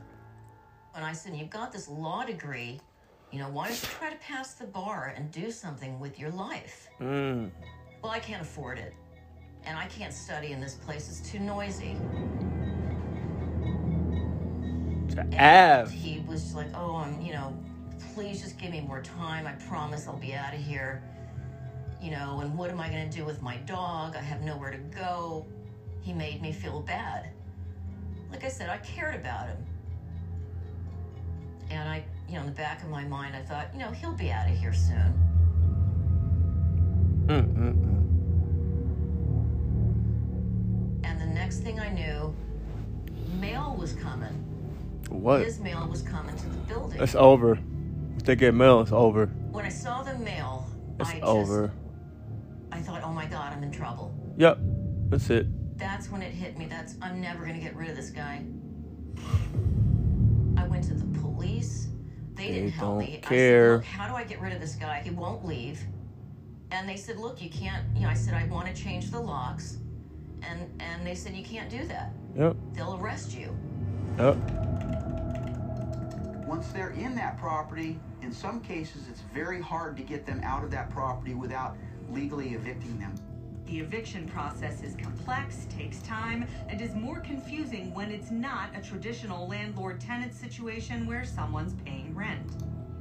And 0.94 1.04
I 1.04 1.12
said, 1.12 1.34
You've 1.36 1.50
got 1.50 1.72
this 1.72 1.88
law 1.88 2.24
degree. 2.24 2.80
You 3.32 3.40
know, 3.40 3.48
why 3.48 3.68
don't 3.68 3.80
you 3.82 3.88
try 3.88 4.10
to 4.10 4.16
pass 4.16 4.54
the 4.54 4.66
bar 4.66 5.12
and 5.16 5.30
do 5.30 5.50
something 5.50 5.98
with 5.98 6.18
your 6.18 6.30
life? 6.30 6.88
Mm. 7.00 7.50
Well, 8.02 8.12
I 8.12 8.18
can't 8.18 8.40
afford 8.42 8.78
it. 8.78 8.94
And 9.64 9.76
I 9.76 9.86
can't 9.86 10.12
study 10.12 10.52
in 10.52 10.60
this 10.60 10.74
place, 10.74 11.08
it's 11.08 11.28
too 11.28 11.40
noisy. 11.40 11.96
Av. 15.38 15.90
he 15.90 16.20
was 16.28 16.54
like, 16.54 16.68
"Oh, 16.74 16.96
I'm, 16.96 17.20
you 17.22 17.32
know, 17.32 17.56
please 18.14 18.42
just 18.42 18.58
give 18.58 18.70
me 18.70 18.80
more 18.82 19.00
time. 19.00 19.46
I 19.46 19.52
promise 19.52 20.06
I'll 20.06 20.18
be 20.18 20.34
out 20.34 20.52
of 20.52 20.60
here. 20.60 21.02
You 22.00 22.10
know, 22.10 22.40
and 22.40 22.56
what 22.56 22.70
am 22.70 22.80
I 22.80 22.88
going 22.88 23.08
to 23.08 23.16
do 23.16 23.24
with 23.24 23.42
my 23.42 23.56
dog? 23.58 24.16
I 24.16 24.20
have 24.20 24.42
nowhere 24.42 24.70
to 24.70 24.78
go." 24.78 25.46
He 26.00 26.12
made 26.12 26.40
me 26.40 26.52
feel 26.52 26.80
bad. 26.80 27.30
Like 28.30 28.44
I 28.44 28.48
said, 28.48 28.68
I 28.68 28.78
cared 28.78 29.16
about 29.16 29.48
him. 29.48 29.58
And 31.68 31.88
I, 31.88 32.04
you 32.28 32.34
know, 32.34 32.42
in 32.42 32.46
the 32.46 32.52
back 32.52 32.82
of 32.84 32.90
my 32.90 33.02
mind, 33.02 33.34
I 33.34 33.42
thought, 33.42 33.68
you 33.72 33.80
know, 33.80 33.90
he'll 33.90 34.12
be 34.12 34.30
out 34.30 34.48
of 34.48 34.56
here 34.56 34.72
soon. 34.72 35.14
Mm-mm-mm. 37.26 38.04
And 41.02 41.20
the 41.20 41.26
next 41.26 41.58
thing 41.60 41.80
I 41.80 41.90
knew, 41.90 42.32
mail 43.40 43.74
was 43.76 43.94
coming. 43.94 44.44
What? 45.08 45.40
His 45.40 45.58
mail 45.58 45.88
was 45.88 46.02
coming 46.02 46.36
to 46.36 46.46
the 46.48 46.58
building. 46.68 47.00
It's 47.00 47.16
over. 47.16 47.58
If 48.16 48.22
they 48.22 48.36
get 48.36 48.54
mail, 48.54 48.80
it's 48.80 48.92
over. 48.92 49.26
When 49.50 49.64
I 49.64 49.70
saw 49.70 50.04
the 50.04 50.14
mail, 50.18 50.68
It's 51.00 51.10
I 51.10 51.20
over. 51.20 51.72
Thought, 52.86 53.02
oh 53.02 53.12
my 53.12 53.26
god, 53.26 53.52
I'm 53.52 53.62
in 53.64 53.72
trouble. 53.72 54.14
Yep. 54.38 54.58
That's 55.08 55.28
it. 55.30 55.46
That's 55.76 56.08
when 56.08 56.22
it 56.22 56.32
hit 56.32 56.56
me. 56.56 56.66
That's 56.66 56.94
I'm 57.02 57.20
never 57.20 57.44
gonna 57.44 57.58
get 57.58 57.74
rid 57.76 57.90
of 57.90 57.96
this 57.96 58.10
guy. 58.10 58.44
I 60.56 60.66
went 60.66 60.84
to 60.84 60.94
the 60.94 61.18
police. 61.18 61.88
They, 62.34 62.46
They 62.46 62.52
didn't 62.52 62.70
help 62.70 62.98
don't 62.98 62.98
me. 63.10 63.20
I 63.22 63.26
care. 63.26 63.70
said, 63.70 63.76
look, 63.76 63.84
how 63.84 64.08
do 64.08 64.14
I 64.14 64.24
get 64.24 64.40
rid 64.40 64.52
of 64.52 64.60
this 64.60 64.74
guy? 64.76 65.00
He 65.02 65.10
won't 65.10 65.44
leave. 65.44 65.80
And 66.70 66.88
they 66.88 66.96
said, 66.96 67.18
look, 67.18 67.42
you 67.42 67.50
can't. 67.50 67.84
You 67.94 68.02
know, 68.02 68.08
I 68.08 68.14
said 68.14 68.34
I 68.34 68.46
want 68.46 68.66
to 68.68 68.74
change 68.82 69.10
the 69.10 69.20
locks, 69.20 69.78
and 70.42 70.70
and 70.80 71.06
they 71.06 71.14
said 71.14 71.34
you 71.34 71.44
can't 71.44 71.68
do 71.70 71.84
that. 71.86 72.12
Yep. 72.36 72.56
They'll 72.72 72.96
arrest 73.00 73.36
you. 73.36 73.56
Yep. 74.18 74.36
Once 76.46 76.68
they're 76.68 76.90
in 76.90 77.14
that 77.16 77.36
property, 77.38 77.98
in 78.22 78.32
some 78.32 78.60
cases, 78.60 79.08
it's 79.10 79.20
very 79.34 79.60
hard 79.60 79.96
to 79.96 80.02
get 80.02 80.24
them 80.24 80.40
out 80.44 80.62
of 80.64 80.70
that 80.70 80.88
property 80.90 81.34
without 81.34 81.76
legally 82.10 82.54
evicting 82.54 82.98
them. 82.98 83.14
The 83.66 83.80
eviction 83.80 84.28
process 84.28 84.82
is 84.82 84.94
complex, 84.94 85.66
takes 85.68 86.00
time, 86.02 86.46
and 86.68 86.80
is 86.80 86.94
more 86.94 87.18
confusing 87.18 87.92
when 87.94 88.12
it's 88.12 88.30
not 88.30 88.70
a 88.76 88.80
traditional 88.80 89.48
landlord 89.48 90.00
tenant 90.00 90.32
situation 90.34 91.04
where 91.04 91.24
someone's 91.24 91.74
paying 91.84 92.14
rent. 92.14 92.48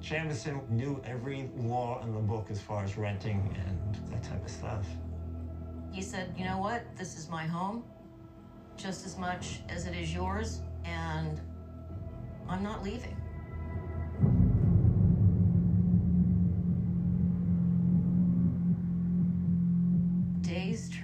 Jamison 0.02 0.62
knew 0.70 1.02
every 1.06 1.50
law 1.56 2.02
in 2.04 2.14
the 2.14 2.20
book 2.20 2.48
as 2.50 2.60
far 2.62 2.84
as 2.84 2.98
renting 2.98 3.56
and 3.68 4.12
that 4.12 4.24
type 4.24 4.44
of 4.44 4.52
stuff. 4.52 4.86
He 5.92 6.02
said, 6.02 6.34
you 6.38 6.46
know 6.46 6.58
what? 6.58 6.84
This 6.98 7.18
is 7.18 7.30
my 7.30 7.46
home, 7.46 7.84
just 8.76 9.06
as 9.06 9.18
much 9.18 9.62
as 9.70 9.86
it 9.86 9.96
is 9.96 10.14
yours, 10.14 10.62
and 10.84 11.40
I'm 12.50 12.64
not 12.64 12.84
leaving. 12.84 13.16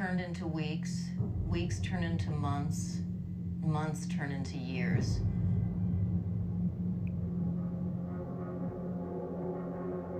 Turned 0.01 0.19
into 0.19 0.47
weeks, 0.47 1.09
weeks 1.47 1.79
turned 1.79 2.03
into 2.03 2.31
months, 2.31 3.01
months 3.59 4.07
turned 4.07 4.33
into 4.33 4.57
years. 4.57 5.19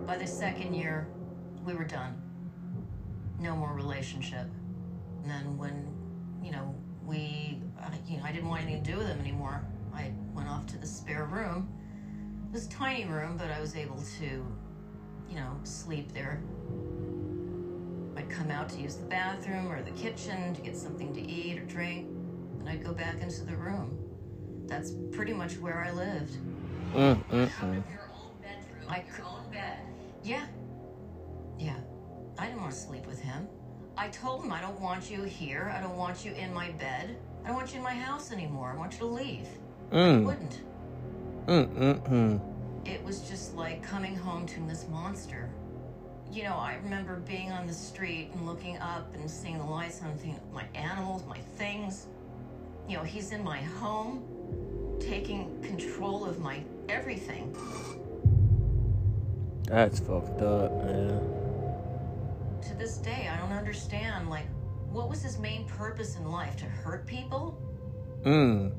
By 0.06 0.17
the 0.17 0.28
second 0.28 0.76
year, 0.76 1.08
we 1.65 1.74
were 1.74 1.84
done. 1.84 2.22
No 3.39 3.56
more 3.56 3.74
relationship. 3.74 4.46
And 5.24 5.32
then 5.32 5.58
when, 5.58 5.88
you 6.44 6.52
know, 6.52 6.76
we, 7.04 7.60
I, 7.80 7.89
you 8.08 8.17
know, 8.17 8.24
I 8.24 8.32
didn't 8.32 8.50
want 8.50 8.62
anything 8.62 8.84
to 8.84 8.91
do 8.91 8.98
with 8.98 9.08
him 9.08 9.20
anymore. 9.20 9.65
I 9.96 10.12
went 10.36 10.48
off 10.48 10.67
to 10.67 10.78
the 10.78 10.86
spare 10.86 11.26
room. 11.26 11.67
It 12.50 12.54
was 12.54 12.67
a 12.67 12.70
tiny 12.70 13.06
room, 13.06 13.36
but 13.36 13.50
I 13.50 13.60
was 13.60 13.76
able 13.76 14.00
to, 14.20 14.46
you 15.28 15.36
know, 15.36 15.60
sleep 15.63 16.13
there. 16.13 16.39
I'd 18.17 18.30
come 18.30 18.52
out 18.52 18.69
to 18.69 18.78
use 18.78 18.95
the 18.95 19.06
bathroom 19.06 19.71
or 19.71 19.82
the 19.82 19.91
kitchen 19.91 20.54
to 20.54 20.62
get 20.62 20.76
something 20.76 21.13
to 21.13 21.21
eat 21.21 21.60
or 21.60 21.65
drink, 21.65 22.08
and 22.60 22.67
I'd 22.69 22.84
go 22.84 22.93
back 22.93 23.21
into 23.21 23.43
the 23.43 23.56
room. 23.56 23.97
That's 24.67 24.91
pretty 25.12 25.34
much 25.34 25.58
where 25.58 25.84
I 25.84 25.91
lived. 25.91 26.38
Mm-mm-mm. 26.93 27.24
Mm. 27.30 27.84
I 28.89 29.00
could, 29.00 29.24
own 29.24 29.50
bed. 29.52 29.80
Yeah. 30.24 30.45
Yeah. 31.58 31.78
I 32.38 32.47
didn't 32.47 32.62
want 32.62 32.74
to 32.74 32.78
sleep 32.78 33.06
with 33.06 33.21
him. 33.21 33.47
I 33.97 34.10
told 34.10 34.43
him 34.43 34.52
I 34.52 34.60
don't 34.62 34.80
want 34.80 35.10
you 35.10 35.24
here. 35.24 35.74
I 35.76 35.82
don't 35.82 35.95
want 35.97 36.26
you 36.26 36.34
in 36.34 36.54
my 36.54 36.71
bed. 36.71 37.17
I 37.43 37.47
don't 37.47 37.56
want 37.56 37.71
you 37.71 37.78
in 37.78 37.84
my 37.84 37.93
house 37.93 38.32
anymore. 38.32 38.71
I 38.74 38.78
want 38.78 38.93
you 38.93 39.00
to 39.00 39.06
leave. 39.06 39.47
He 39.91 39.97
Mm. 39.97 40.26
wouldn't. 40.26 40.62
Mm-mm-mm. 41.47 42.39
It 42.86 43.04
was 43.04 43.21
just 43.30 43.56
like 43.56 43.84
coming 43.84 44.15
home 44.15 44.45
to 44.47 44.60
this 44.67 44.88
monster. 44.89 45.50
You 46.32 46.44
know, 46.44 46.56
I 46.56 46.78
remember 46.82 47.17
being 47.17 47.52
on 47.52 47.67
the 47.67 47.74
street 47.74 48.30
and 48.34 48.46
looking 48.46 48.78
up 48.78 49.13
and 49.15 49.30
seeing 49.30 49.58
the 49.58 49.65
lights 49.65 50.00
and 50.00 50.12
I'm 50.12 50.17
thinking, 50.17 50.39
my 50.54 50.63
animals, 50.76 51.26
my 51.28 51.39
things. 51.58 52.08
You 52.88 52.96
know, 52.96 53.04
he's 53.04 53.34
in 53.34 53.44
my 53.44 53.58
home, 53.58 54.24
taking 55.02 55.62
control 55.62 56.24
of 56.24 56.39
my 56.39 56.63
everything. 56.88 57.54
That's 59.67 60.00
fucked 60.00 60.41
up, 60.41 60.72
man. 60.86 61.20
To 62.62 62.76
this 62.78 62.98
day, 62.98 63.30
I 63.30 63.38
don't 63.38 63.52
understand. 63.52 64.30
Like, 64.30 64.46
what 64.89 65.10
was 65.10 65.22
his 65.22 65.38
main 65.38 65.65
purpose 65.65 66.15
in 66.15 66.32
life? 66.32 66.56
To 66.58 66.65
hurt 66.65 67.06
people? 67.06 67.62
Mm. 68.24 68.72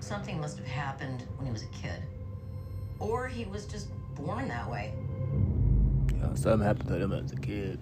Something 0.00 0.40
must 0.40 0.56
have 0.56 0.66
happened 0.66 1.24
when 1.36 1.44
he 1.44 1.52
was 1.52 1.62
a 1.62 1.82
kid. 1.82 2.02
Or 3.00 3.28
he 3.28 3.44
was 3.44 3.66
just 3.66 3.88
born 4.14 4.48
that 4.48 4.70
way. 4.70 4.94
Yeah, 6.20 6.34
something 6.34 6.66
happened 6.66 6.88
to 6.88 6.96
him 6.96 7.12
as 7.12 7.32
a 7.32 7.36
kid. 7.36 7.78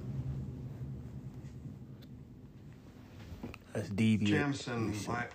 That's 3.72 3.88
deviant. 3.90 4.26
Jamison, 4.26 4.94
I, 5.08 5.26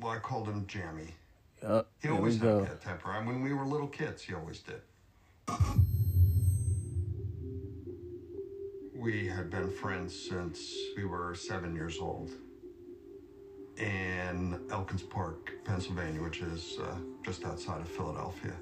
well, 0.00 0.12
I 0.12 0.18
called 0.18 0.48
him 0.48 0.66
Jammy. 0.66 1.14
Yup. 1.62 1.90
He 2.00 2.08
always 2.08 2.34
had 2.34 2.42
go. 2.42 2.60
that 2.60 2.80
temper. 2.80 3.10
I 3.10 3.18
mean, 3.18 3.26
when 3.26 3.42
we 3.42 3.52
were 3.52 3.64
little 3.64 3.88
kids, 3.88 4.22
he 4.22 4.34
always 4.34 4.60
did. 4.60 4.80
We 8.94 9.26
had 9.28 9.50
been 9.50 9.70
friends 9.70 10.14
since 10.28 10.72
we 10.96 11.04
were 11.04 11.34
seven 11.34 11.74
years 11.74 11.98
old 11.98 12.30
in 13.76 14.60
Elkins 14.70 15.02
Park, 15.02 15.52
Pennsylvania, 15.64 16.20
which 16.20 16.40
is 16.40 16.78
uh, 16.80 16.96
just 17.24 17.44
outside 17.44 17.80
of 17.80 17.88
Philadelphia. 17.88 18.54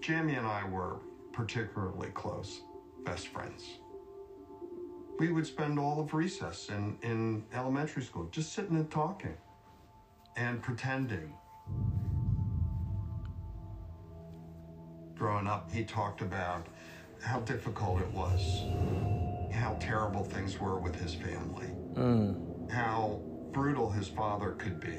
Jamie 0.00 0.34
and 0.34 0.46
I 0.46 0.64
were 0.68 0.98
particularly 1.32 2.08
close, 2.10 2.60
best 3.04 3.28
friends. 3.28 3.64
we 5.18 5.30
would 5.30 5.46
spend 5.46 5.78
all 5.78 6.00
of 6.00 6.14
recess 6.14 6.70
in, 6.70 6.96
in 7.02 7.44
elementary 7.54 8.02
school 8.02 8.26
just 8.32 8.52
sitting 8.54 8.76
and 8.76 8.90
talking 8.90 9.36
and 10.36 10.62
pretending. 10.62 11.34
Growing 15.14 15.46
up, 15.46 15.70
he 15.70 15.84
talked 15.84 16.22
about 16.22 16.66
how 17.22 17.40
difficult 17.40 18.00
it 18.00 18.10
was, 18.12 18.62
how 19.52 19.76
terrible 19.78 20.24
things 20.24 20.58
were 20.58 20.78
with 20.78 20.94
his 20.96 21.14
family, 21.14 21.66
Mm. 21.94 22.70
how 22.70 23.20
brutal 23.52 23.90
his 23.90 24.08
father 24.08 24.52
could 24.52 24.80
be. 24.80 24.98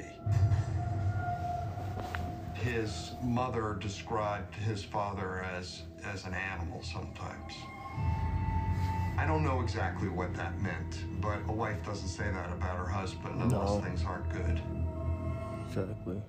His 2.62 3.10
mother 3.20 3.76
described 3.80 4.54
his 4.54 4.84
father 4.84 5.42
as, 5.42 5.82
as 6.04 6.26
an 6.26 6.34
animal 6.34 6.80
sometimes. 6.80 7.54
I 9.18 9.26
don't 9.26 9.42
know 9.42 9.60
exactly 9.60 10.08
what 10.08 10.32
that 10.34 10.60
meant, 10.60 11.04
but 11.20 11.40
a 11.48 11.52
wife 11.52 11.84
doesn't 11.84 12.06
say 12.06 12.30
that 12.30 12.52
about 12.52 12.78
her 12.78 12.86
husband 12.86 13.42
unless 13.42 13.70
No. 13.70 13.80
things 13.80 14.04
aren't 14.04 14.28
good. 14.30 14.62
Exactly. 15.66 16.22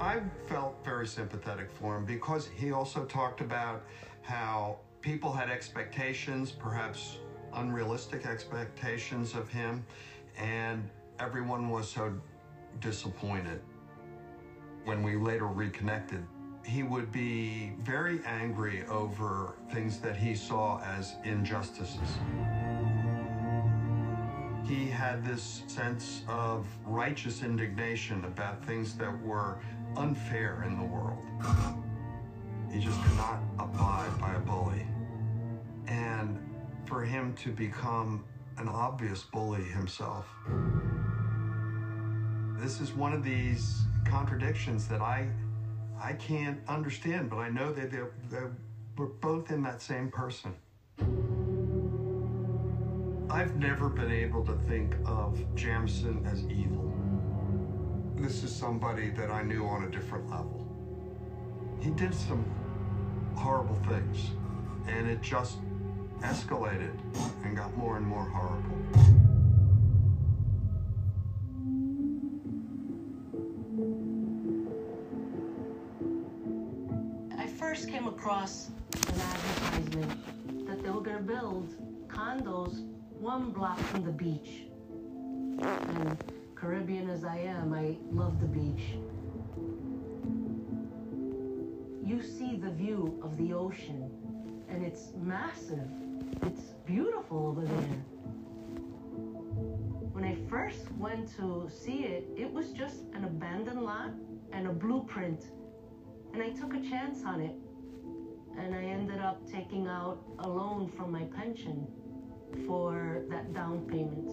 I 0.00 0.20
felt 0.48 0.84
very 0.84 1.06
sympathetic 1.06 1.70
for 1.70 1.96
him 1.96 2.04
because 2.04 2.48
he 2.48 2.72
also 2.72 3.04
talked 3.04 3.40
about 3.40 3.84
how 4.22 4.78
people 5.00 5.32
had 5.32 5.48
expectations, 5.48 6.50
perhaps 6.50 7.18
unrealistic 7.54 8.26
expectations 8.26 9.34
of 9.34 9.48
him, 9.48 9.84
and 10.36 10.90
everyone 11.20 11.70
was 11.70 11.88
so 11.88 12.12
disappointed. 12.80 13.60
When 14.86 15.02
we 15.02 15.16
later 15.16 15.48
reconnected, 15.48 16.24
he 16.64 16.84
would 16.84 17.10
be 17.10 17.72
very 17.80 18.20
angry 18.24 18.84
over 18.86 19.56
things 19.72 19.98
that 19.98 20.14
he 20.14 20.36
saw 20.36 20.80
as 20.80 21.16
injustices. 21.24 22.18
He 24.64 24.86
had 24.86 25.24
this 25.24 25.64
sense 25.66 26.22
of 26.28 26.68
righteous 26.84 27.42
indignation 27.42 28.24
about 28.26 28.64
things 28.64 28.94
that 28.98 29.20
were 29.22 29.58
unfair 29.96 30.62
in 30.64 30.78
the 30.78 30.84
world. 30.84 31.24
He 32.70 32.78
just 32.78 33.02
could 33.02 33.16
not 33.16 33.40
abide 33.58 34.20
by 34.20 34.34
a 34.34 34.38
bully. 34.38 34.86
And 35.88 36.38
for 36.84 37.04
him 37.04 37.34
to 37.42 37.50
become 37.50 38.24
an 38.56 38.68
obvious 38.68 39.24
bully 39.24 39.64
himself, 39.64 40.26
this 42.58 42.80
is 42.80 42.92
one 42.92 43.12
of 43.12 43.22
these 43.22 43.82
contradictions 44.04 44.88
that 44.88 45.00
I 45.00 45.28
I 46.02 46.12
can't 46.14 46.58
understand, 46.68 47.30
but 47.30 47.38
I 47.38 47.48
know 47.48 47.72
that 47.72 47.90
they, 47.90 48.00
they 48.30 48.44
we're 48.96 49.06
both 49.06 49.50
in 49.50 49.62
that 49.62 49.80
same 49.82 50.10
person. 50.10 50.54
I've 53.30 53.56
never 53.56 53.88
been 53.88 54.10
able 54.10 54.44
to 54.46 54.54
think 54.68 54.94
of 55.04 55.38
Jamison 55.54 56.24
as 56.26 56.44
evil. 56.46 56.92
This 58.16 58.42
is 58.42 58.54
somebody 58.54 59.10
that 59.10 59.30
I 59.30 59.42
knew 59.42 59.66
on 59.66 59.84
a 59.84 59.90
different 59.90 60.30
level. 60.30 60.66
He 61.80 61.90
did 61.90 62.14
some 62.14 62.44
horrible 63.34 63.78
things, 63.88 64.30
and 64.86 65.08
it 65.08 65.20
just 65.20 65.58
escalated 66.20 66.96
and 67.44 67.56
got 67.56 67.76
more 67.76 67.96
and 67.98 68.06
more 68.06 68.24
horrible. 68.24 69.35
Came 77.96 78.08
across 78.08 78.68
an 79.08 79.20
advertisement 79.20 80.66
that 80.66 80.82
they 80.82 80.90
were 80.90 81.00
going 81.00 81.16
to 81.16 81.22
build 81.22 81.74
condos 82.08 82.84
one 83.18 83.50
block 83.50 83.78
from 83.78 84.04
the 84.04 84.12
beach. 84.12 84.66
And 85.62 86.22
Caribbean 86.54 87.08
as 87.08 87.24
I 87.24 87.38
am, 87.38 87.72
I 87.72 87.96
love 88.10 88.38
the 88.38 88.48
beach. 88.48 88.98
You 92.04 92.22
see 92.22 92.56
the 92.56 92.70
view 92.70 93.18
of 93.22 93.34
the 93.38 93.54
ocean, 93.54 94.10
and 94.68 94.84
it's 94.84 95.12
massive. 95.16 95.88
It's 96.42 96.74
beautiful 96.84 97.46
over 97.46 97.64
there. 97.64 98.04
When 100.12 100.22
I 100.22 100.36
first 100.50 100.92
went 100.98 101.34
to 101.36 101.70
see 101.70 102.04
it, 102.04 102.28
it 102.36 102.52
was 102.52 102.72
just 102.72 103.04
an 103.14 103.24
abandoned 103.24 103.80
lot 103.80 104.10
and 104.52 104.66
a 104.66 104.72
blueprint 104.72 105.46
and 106.36 106.42
I 106.42 106.50
took 106.50 106.74
a 106.74 106.80
chance 106.80 107.24
on 107.24 107.40
it. 107.40 107.56
And 108.58 108.74
I 108.74 108.82
ended 108.82 109.20
up 109.20 109.46
taking 109.50 109.86
out 109.86 110.18
a 110.40 110.48
loan 110.48 110.90
from 110.96 111.12
my 111.12 111.24
pension 111.24 111.86
for 112.66 113.24
that 113.28 113.52
down 113.52 113.86
payment. 113.86 114.30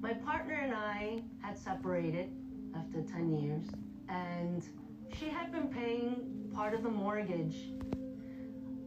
My 0.00 0.14
partner 0.14 0.54
and 0.54 0.74
I 0.74 1.20
had 1.42 1.58
separated 1.58 2.30
after 2.76 3.02
10 3.02 3.32
years, 3.40 3.64
and 4.08 4.66
she 5.18 5.28
had 5.28 5.52
been 5.52 5.68
paying 5.68 6.50
part 6.54 6.74
of 6.74 6.82
the 6.82 6.90
mortgage. 6.90 7.72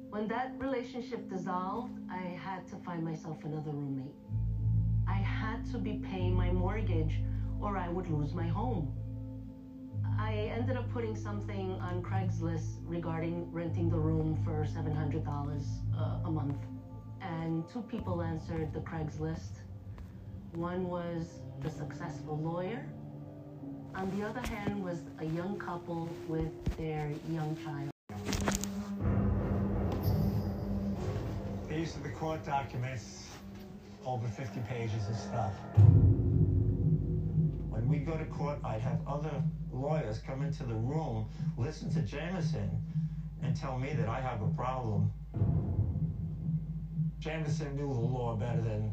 When 0.09 0.27
that 0.27 0.53
relationship 0.57 1.29
dissolved, 1.29 1.93
I 2.09 2.37
had 2.43 2.67
to 2.69 2.75
find 2.77 3.03
myself 3.03 3.37
another 3.43 3.71
roommate. 3.71 4.15
I 5.07 5.15
had 5.15 5.65
to 5.71 5.77
be 5.77 6.01
paying 6.09 6.33
my 6.35 6.51
mortgage 6.51 7.19
or 7.61 7.77
I 7.77 7.89
would 7.89 8.09
lose 8.09 8.33
my 8.33 8.47
home. 8.47 8.93
I 10.19 10.51
ended 10.55 10.77
up 10.77 10.91
putting 10.91 11.15
something 11.15 11.71
on 11.81 12.01
Craigslist 12.01 12.77
regarding 12.85 13.51
renting 13.51 13.89
the 13.89 13.97
room 13.97 14.39
for 14.43 14.65
$700 14.65 15.25
uh, 15.97 16.19
a 16.25 16.31
month. 16.31 16.57
And 17.21 17.63
two 17.71 17.81
people 17.83 18.21
answered 18.21 18.73
the 18.73 18.81
Craigslist. 18.81 19.61
One 20.53 20.87
was 20.87 21.41
the 21.61 21.69
successful 21.69 22.37
lawyer. 22.37 22.85
On 23.95 24.09
the 24.17 24.25
other 24.25 24.41
hand 24.41 24.83
was 24.83 24.99
a 25.19 25.25
young 25.25 25.57
couple 25.57 26.09
with 26.27 26.51
their 26.77 27.11
young 27.29 27.57
child. 27.63 27.89
These 31.69 31.95
are 31.97 32.01
the 32.01 32.09
court 32.09 32.45
documents, 32.45 33.29
over 34.05 34.27
50 34.27 34.59
pages 34.69 35.07
of 35.09 35.15
stuff. 35.15 35.53
We 37.93 37.99
go 37.99 38.17
to 38.17 38.25
court, 38.25 38.57
I'd 38.63 38.81
have 38.81 39.07
other 39.07 39.39
lawyers 39.71 40.17
come 40.17 40.41
into 40.41 40.63
the 40.63 40.73
room, 40.73 41.29
listen 41.57 41.91
to 41.91 42.01
Jamison, 42.01 42.67
and 43.43 43.55
tell 43.55 43.77
me 43.77 43.93
that 43.93 44.09
I 44.09 44.19
have 44.19 44.41
a 44.41 44.47
problem. 44.47 45.11
Jamison 47.19 47.75
knew 47.75 47.93
the 47.93 47.99
law 47.99 48.33
better 48.33 48.61
than 48.61 48.91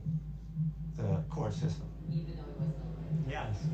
the 0.98 1.18
court 1.30 1.54
system. 1.54 1.86
Even 2.10 2.36
though 2.36 2.42
it 2.42 2.58
was 2.58 3.30
Yes. 3.30 3.64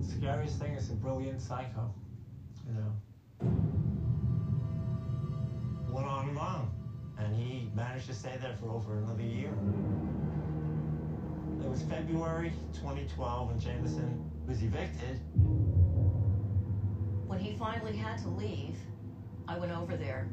The 0.00 0.04
scariest 0.18 0.58
thing 0.58 0.72
is 0.72 0.90
a 0.90 0.94
brilliant 0.94 1.40
psycho, 1.40 1.88
you 2.66 2.72
know. 2.72 2.92
Went 5.92 6.08
on 6.08 6.26
and 6.26 6.36
on, 6.36 6.68
and 7.18 7.32
he 7.32 7.68
managed 7.72 8.06
to 8.06 8.12
stay 8.12 8.36
there 8.36 8.54
for 8.54 8.68
over 8.72 8.96
another 8.96 9.22
year. 9.22 9.52
It 11.60 11.68
was 11.68 11.82
February 11.82 12.52
2012 12.74 13.48
when 13.48 13.58
Jamison 13.60 14.30
was 14.46 14.62
evicted. 14.62 15.20
When 17.26 17.38
he 17.38 17.56
finally 17.56 17.96
had 17.96 18.18
to 18.18 18.28
leave, 18.28 18.76
I 19.48 19.58
went 19.58 19.72
over 19.72 19.96
there. 19.96 20.28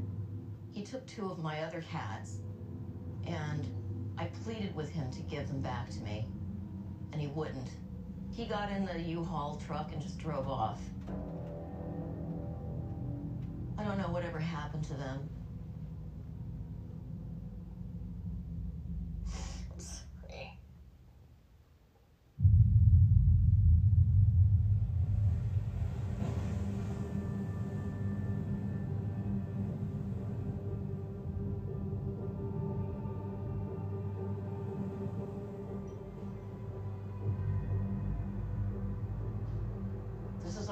He 0.72 0.84
took 0.84 1.06
two 1.08 1.30
of 1.30 1.42
my 1.42 1.64
other 1.64 1.84
cats, 1.90 2.38
and 3.26 3.68
I 4.18 4.26
pleaded 4.44 4.76
with 4.76 4.90
him 4.90 5.12
to 5.12 5.22
give 5.22 5.48
them 5.48 5.62
back 5.62 5.90
to 5.92 6.00
me, 6.02 6.28
and 7.12 7.22
he 7.22 7.28
wouldn't. 7.28 7.70
He 8.32 8.46
got 8.46 8.72
in 8.72 8.86
the 8.86 9.00
U-Haul 9.00 9.62
truck 9.66 9.92
and 9.94 10.02
just 10.02 10.18
drove 10.18 10.48
off. 10.48 10.82
I 13.78 13.84
don't 13.84 13.98
know 13.98 14.10
whatever 14.10 14.40
happened 14.40 14.84
to 14.86 14.94
them. 14.94 15.30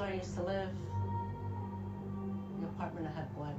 Where 0.02 0.10
I 0.10 0.16
used 0.16 0.34
to 0.34 0.42
live. 0.42 0.68
In 2.56 2.60
the 2.60 2.66
apartment 2.66 3.06
I 3.06 3.20
had 3.20 3.36
bought 3.36 3.54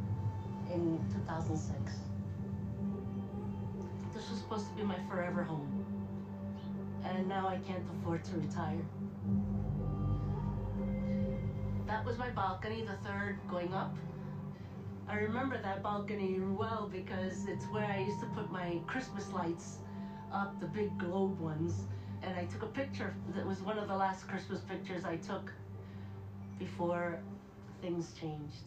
in 0.73 0.99
2006. 1.13 1.93
This 4.13 4.29
was 4.29 4.39
supposed 4.39 4.67
to 4.67 4.73
be 4.73 4.84
my 4.84 4.97
forever 5.10 5.41
home. 5.43 5.86
And 7.06 7.29
now 7.29 7.47
I 7.47 7.60
can't 7.65 7.86
afford 7.95 8.25
to 8.25 8.32
retire. 8.36 8.82
That 11.88 12.03
was 12.03 12.17
my 12.17 12.29
balcony, 12.32 12.82
the 12.82 12.97
third 13.08 13.39
going 13.49 13.73
up. 13.73 13.95
I 15.08 15.15
remember 15.15 15.62
that 15.62 15.82
balcony 15.82 16.41
well 16.41 16.89
because 16.91 17.47
it's 17.47 17.63
where 17.65 17.86
I 17.86 17.99
used 17.99 18.19
to 18.19 18.25
put 18.36 18.51
my 18.51 18.82
Christmas 18.86 19.32
lights 19.32 19.77
up, 20.34 20.60
the 20.60 20.67
big 20.67 20.97
globe 20.97 21.39
ones. 21.39 21.84
And 22.21 22.38
I 22.38 22.43
took 22.45 22.63
a 22.63 22.67
picture. 22.82 23.13
That 23.34 23.45
was 23.45 23.62
one 23.62 23.77
of 23.77 23.88
the 23.88 23.95
last 23.95 24.27
Christmas 24.27 24.60
pictures 24.60 25.06
I 25.06 25.15
took 25.15 25.49
before 26.60 27.20
things 27.82 28.13
changed. 28.20 28.63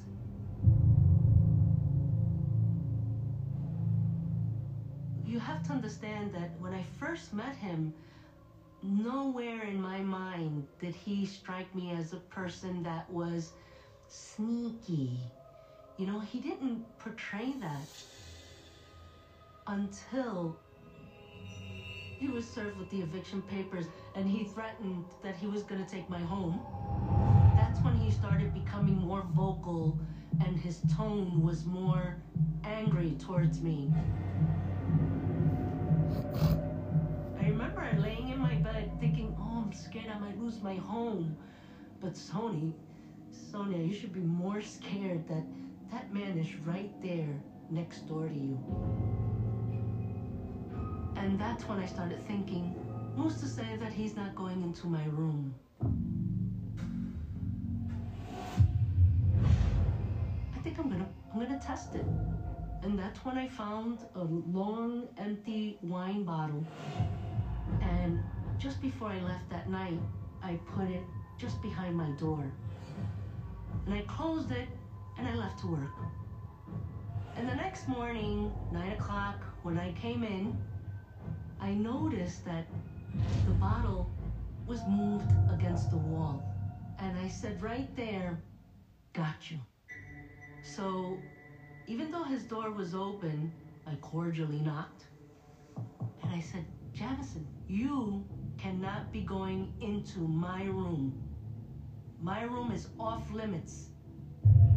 You 5.27 5.41
have 5.41 5.63
to 5.65 5.73
understand 5.73 6.33
that 6.35 6.51
when 6.61 6.73
I 6.73 6.85
first 6.99 7.33
met 7.35 7.57
him, 7.57 7.93
nowhere 8.83 9.63
in 9.65 9.81
my 9.81 10.01
mind 10.01 10.67
did 10.81 10.95
he 10.95 11.27
strike 11.27 11.75
me 11.75 11.93
as 11.93 12.13
a 12.13 12.17
person 12.17 12.83
that 12.85 13.11
was 13.11 13.53
sneaky. 14.09 15.19
You 15.99 16.07
know, 16.07 16.21
he 16.21 16.41
didn't 16.41 16.85
portray 16.99 17.55
that 17.61 17.89
until 19.67 20.57
he 22.19 22.29
was 22.29 22.49
served 22.49 22.79
with 22.79 22.91
the 22.91 23.01
eviction 23.01 23.43
papers 23.43 23.87
and 24.15 24.29
he 24.29 24.45
threatened 24.45 25.05
that 25.23 25.37
he 25.37 25.47
was 25.47 25.63
going 25.63 25.85
to 25.85 25.91
take 25.91 26.09
my 26.09 26.21
home. 26.21 26.61
That's 27.77 27.85
when 27.85 27.99
he 27.99 28.11
started 28.11 28.55
becoming 28.55 28.97
more 28.97 29.23
vocal 29.35 29.99
and 30.43 30.57
his 30.57 30.81
tone 30.97 31.43
was 31.43 31.67
more 31.67 32.17
angry 32.65 33.19
towards 33.23 33.61
me. 33.61 33.93
I 37.39 37.49
remember 37.49 37.87
laying 37.99 38.31
in 38.31 38.39
my 38.39 38.55
bed 38.55 38.91
thinking, 38.99 39.37
oh, 39.39 39.65
I'm 39.67 39.75
scared 39.75 40.07
I 40.09 40.19
might 40.19 40.41
lose 40.41 40.63
my 40.63 40.77
home. 40.77 41.37
But 42.01 42.15
Sony, 42.15 42.73
Sonia, 43.31 43.85
you 43.85 43.93
should 43.93 44.15
be 44.15 44.21
more 44.21 44.63
scared 44.63 45.29
that 45.29 45.45
that 45.91 46.15
man 46.15 46.39
is 46.39 46.57
right 46.61 46.93
there 47.03 47.43
next 47.69 48.09
door 48.09 48.27
to 48.27 48.35
you. 48.35 48.59
And 51.17 51.39
that's 51.39 51.69
when 51.69 51.79
I 51.79 51.85
started 51.85 52.27
thinking, 52.27 52.75
who's 53.17 53.39
to 53.41 53.47
say 53.47 53.77
that 53.81 53.93
he's 53.93 54.17
not 54.17 54.35
going 54.35 54.63
into 54.63 54.87
my 54.87 55.05
room? 55.09 55.55
Think 60.77 60.93
I'm 60.93 60.99
gonna 60.99 61.09
I'm 61.33 61.41
gonna 61.41 61.61
test 61.61 61.95
it. 61.95 62.05
And 62.83 62.99
that's 62.99 63.25
when 63.25 63.39
I 63.39 63.49
found 63.49 64.01
a 64.15 64.23
long 64.23 65.09
empty 65.19 65.79
wine 65.83 66.25
bottle. 66.25 66.65
And 67.81 68.21
just 68.59 68.81
before 68.83 69.09
I 69.09 69.21
left 69.21 69.49
that 69.51 69.69
night, 69.69 69.99
I 70.43 70.59
put 70.75 70.89
it 70.89 71.03
just 71.39 71.61
behind 71.63 71.97
my 71.97 72.11
door. 72.11 72.45
And 73.87 73.95
I 73.95 74.03
closed 74.03 74.53
it 74.53 74.69
and 75.19 75.27
I 75.27 75.35
left 75.35 75.61
to 75.61 75.67
work. 75.69 75.97
And 77.37 77.49
the 77.49 77.55
next 77.55 77.89
morning, 77.89 78.53
nine 78.73 78.93
o'clock, 78.93 79.43
when 79.63 79.79
I 79.79 79.93
came 79.93 80.23
in, 80.23 80.57
I 81.61 81.73
noticed 81.73 82.45
that 82.45 82.67
the 83.47 83.53
bottle 83.53 84.11
was 84.67 84.81
moved 84.89 85.31
against 85.53 85.91
the 85.91 85.97
wall. 85.97 86.43
And 86.99 87.19
I 87.19 87.29
said 87.29 87.63
right 87.63 87.95
there, 87.97 88.39
got 89.13 89.51
you. 89.51 89.59
So 90.75 91.19
even 91.87 92.11
though 92.11 92.25
his 92.25 92.43
door 92.43 92.71
was 92.71 92.95
open, 92.95 93.53
I 93.87 93.95
cordially 93.97 94.59
knocked. 94.61 95.05
And 96.23 96.35
I 96.35 96.41
said, 96.41 96.65
Jamison, 96.93 97.47
you 97.69 98.25
cannot 98.59 99.13
be 99.13 99.21
going 99.21 99.73
into 99.81 100.19
my 100.19 100.65
room. 100.65 101.23
My 102.21 102.43
room 102.43 102.73
is 102.73 102.89
off 102.99 103.31
limits. 103.33 103.91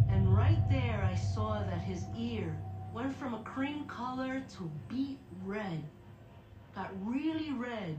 And 0.10 0.36
right 0.36 0.62
there, 0.70 1.08
I 1.12 1.16
saw 1.16 1.64
that 1.64 1.82
his 1.82 2.06
ear 2.18 2.56
went 2.94 3.16
from 3.16 3.34
a 3.34 3.44
cream 3.44 3.86
color 3.86 4.44
to 4.58 4.72
beet 4.88 5.20
red, 5.44 5.84
got 6.76 6.92
really 7.04 7.52
red. 7.54 7.98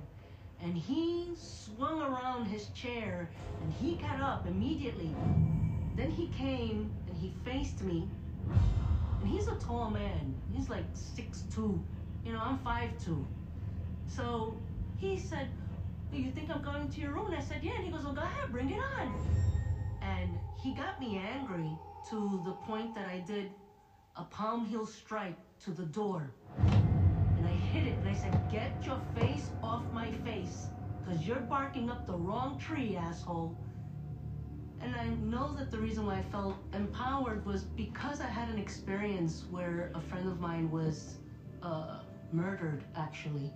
And 0.62 0.76
he 0.76 1.30
swung 1.34 2.02
around 2.02 2.44
his 2.44 2.68
chair 2.68 3.30
and 3.62 3.72
he 3.72 3.96
got 3.96 4.20
up 4.20 4.46
immediately. 4.46 5.14
Then 5.96 6.10
he 6.10 6.28
came 6.28 6.92
he 7.20 7.32
faced 7.44 7.82
me. 7.82 8.08
And 9.20 9.30
he's 9.30 9.48
a 9.48 9.54
tall 9.56 9.90
man. 9.90 10.34
He's 10.52 10.68
like 10.68 10.84
six 10.94 11.44
two. 11.54 11.82
You 12.24 12.32
know, 12.32 12.40
I'm 12.42 12.58
five 12.58 12.90
two. 13.04 13.26
So 14.08 14.56
he 14.96 15.18
said, 15.18 15.48
you 16.12 16.30
think 16.32 16.50
I'm 16.50 16.62
going 16.62 16.88
to 16.88 17.00
your 17.00 17.12
room? 17.12 17.26
And 17.26 17.36
I 17.36 17.40
said, 17.40 17.58
Yeah. 17.62 17.76
And 17.76 17.84
he 17.84 17.90
goes, 17.90 18.04
Well, 18.04 18.14
go 18.14 18.22
ahead, 18.22 18.50
bring 18.50 18.70
it 18.70 18.80
on. 18.98 19.14
And 20.02 20.38
he 20.56 20.72
got 20.72 21.00
me 21.00 21.18
angry 21.18 21.70
to 22.10 22.40
the 22.44 22.52
point 22.52 22.94
that 22.94 23.08
I 23.08 23.18
did 23.26 23.50
a 24.16 24.24
palm 24.24 24.66
heel 24.66 24.86
strike 24.86 25.36
to 25.64 25.70
the 25.70 25.84
door. 25.84 26.32
And 26.58 27.46
I 27.46 27.52
hit 27.52 27.86
it 27.86 27.98
and 27.98 28.08
I 28.08 28.14
said, 28.14 28.50
Get 28.50 28.84
your 28.84 29.00
face 29.18 29.50
off 29.62 29.82
my 29.92 30.10
face. 30.24 30.66
Because 31.04 31.26
you're 31.26 31.40
barking 31.40 31.90
up 31.90 32.06
the 32.06 32.14
wrong 32.16 32.58
tree, 32.58 32.96
asshole. 32.96 33.56
And 34.82 34.94
I 34.96 35.08
know 35.22 35.54
that 35.58 35.70
the 35.70 35.78
reason 35.78 36.06
why 36.06 36.16
I 36.18 36.22
felt 36.22 36.56
empowered 36.72 37.44
was 37.44 37.64
because 37.64 38.20
I 38.20 38.26
had 38.26 38.48
an 38.48 38.58
experience 38.58 39.44
where 39.50 39.92
a 39.94 40.00
friend 40.00 40.26
of 40.26 40.40
mine 40.40 40.70
was 40.70 41.16
uh, 41.62 42.00
murdered, 42.32 42.84
actually. 42.96 43.52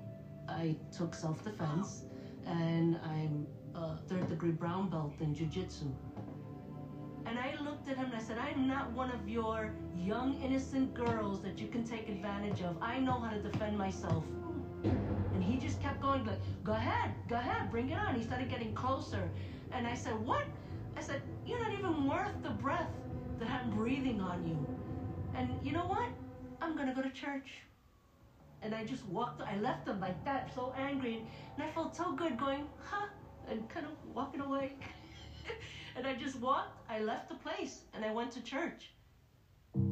I 0.48 0.76
took 0.96 1.14
self 1.14 1.42
defense 1.42 2.04
and 2.46 2.98
I'm 3.02 3.46
a 3.74 3.96
third 3.96 4.28
degree 4.28 4.50
brown 4.50 4.90
belt 4.90 5.14
in 5.20 5.34
jiu 5.34 5.46
jitsu. 5.46 5.86
And 7.26 7.38
I 7.38 7.54
looked 7.62 7.88
at 7.88 7.96
him 7.96 8.06
and 8.06 8.14
I 8.14 8.18
said, 8.18 8.36
I'm 8.36 8.68
not 8.68 8.92
one 8.92 9.10
of 9.10 9.26
your 9.26 9.72
young, 9.96 10.38
innocent 10.42 10.92
girls 10.92 11.40
that 11.42 11.58
you 11.58 11.68
can 11.68 11.82
take 11.82 12.08
advantage 12.10 12.60
of. 12.60 12.76
I 12.82 12.98
know 13.00 13.18
how 13.18 13.30
to 13.30 13.40
defend 13.40 13.78
myself. 13.78 14.24
And 14.82 15.42
he 15.42 15.56
just 15.56 15.80
kept 15.80 16.02
going, 16.02 16.26
like, 16.26 16.38
go 16.62 16.72
ahead, 16.72 17.14
go 17.28 17.36
ahead, 17.36 17.70
bring 17.70 17.88
it 17.88 17.98
on. 17.98 18.14
He 18.14 18.22
started 18.22 18.50
getting 18.50 18.74
closer. 18.74 19.30
And 19.72 19.86
I 19.86 19.94
said, 19.94 20.14
what? 20.20 20.44
I 20.96 21.00
said, 21.00 21.22
you're 21.46 21.60
not 21.60 21.72
even 21.72 22.06
worth 22.06 22.42
the 22.42 22.50
breath 22.50 22.90
that 23.38 23.48
I'm 23.50 23.70
breathing 23.70 24.20
on 24.20 24.46
you. 24.46 24.66
And 25.36 25.50
you 25.62 25.72
know 25.72 25.86
what? 25.86 26.08
I'm 26.60 26.76
gonna 26.76 26.94
go 26.94 27.02
to 27.02 27.10
church. 27.10 27.50
And 28.62 28.74
I 28.74 28.84
just 28.84 29.04
walked, 29.06 29.42
I 29.42 29.58
left 29.58 29.84
them 29.84 30.00
like 30.00 30.24
that, 30.24 30.54
so 30.54 30.72
angry. 30.78 31.26
And 31.56 31.64
I 31.64 31.70
felt 31.70 31.94
so 31.94 32.12
good 32.12 32.38
going, 32.38 32.66
huh, 32.82 33.06
and 33.50 33.68
kind 33.68 33.86
of 33.86 33.92
walking 34.14 34.40
away. 34.40 34.72
and 35.96 36.06
I 36.06 36.14
just 36.14 36.36
walked, 36.36 36.78
I 36.88 37.00
left 37.00 37.28
the 37.28 37.34
place, 37.34 37.80
and 37.92 38.04
I 38.04 38.12
went 38.12 38.32
to 38.32 38.42
church. 38.42 38.90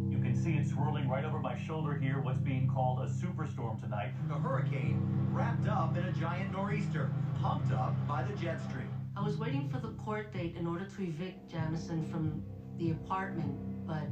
You 0.08 0.18
can 0.18 0.34
see 0.34 0.52
it 0.52 0.68
swirling 0.68 1.08
right 1.08 1.24
over 1.24 1.40
my 1.40 1.58
shoulder 1.58 1.94
here, 1.94 2.20
what's 2.20 2.40
being 2.40 2.70
called 2.72 3.00
a 3.00 3.10
superstorm 3.10 3.80
tonight. 3.80 4.12
A 4.30 4.38
hurricane 4.38 5.02
wrapped 5.32 5.68
up 5.68 5.96
in 5.96 6.04
a 6.04 6.12
giant 6.12 6.52
nor'easter, 6.52 7.10
pumped 7.40 7.72
up 7.72 7.94
by 8.06 8.22
the 8.22 8.34
jet 8.36 8.60
stream. 8.70 8.88
I 9.14 9.22
was 9.22 9.36
waiting 9.36 9.68
for 9.68 9.78
the 9.78 9.90
court 9.90 10.32
date 10.32 10.56
in 10.56 10.66
order 10.66 10.86
to 10.86 11.02
evict 11.02 11.50
Jamison 11.50 12.04
from 12.10 12.42
the 12.78 12.92
apartment, 12.92 13.86
but 13.86 14.04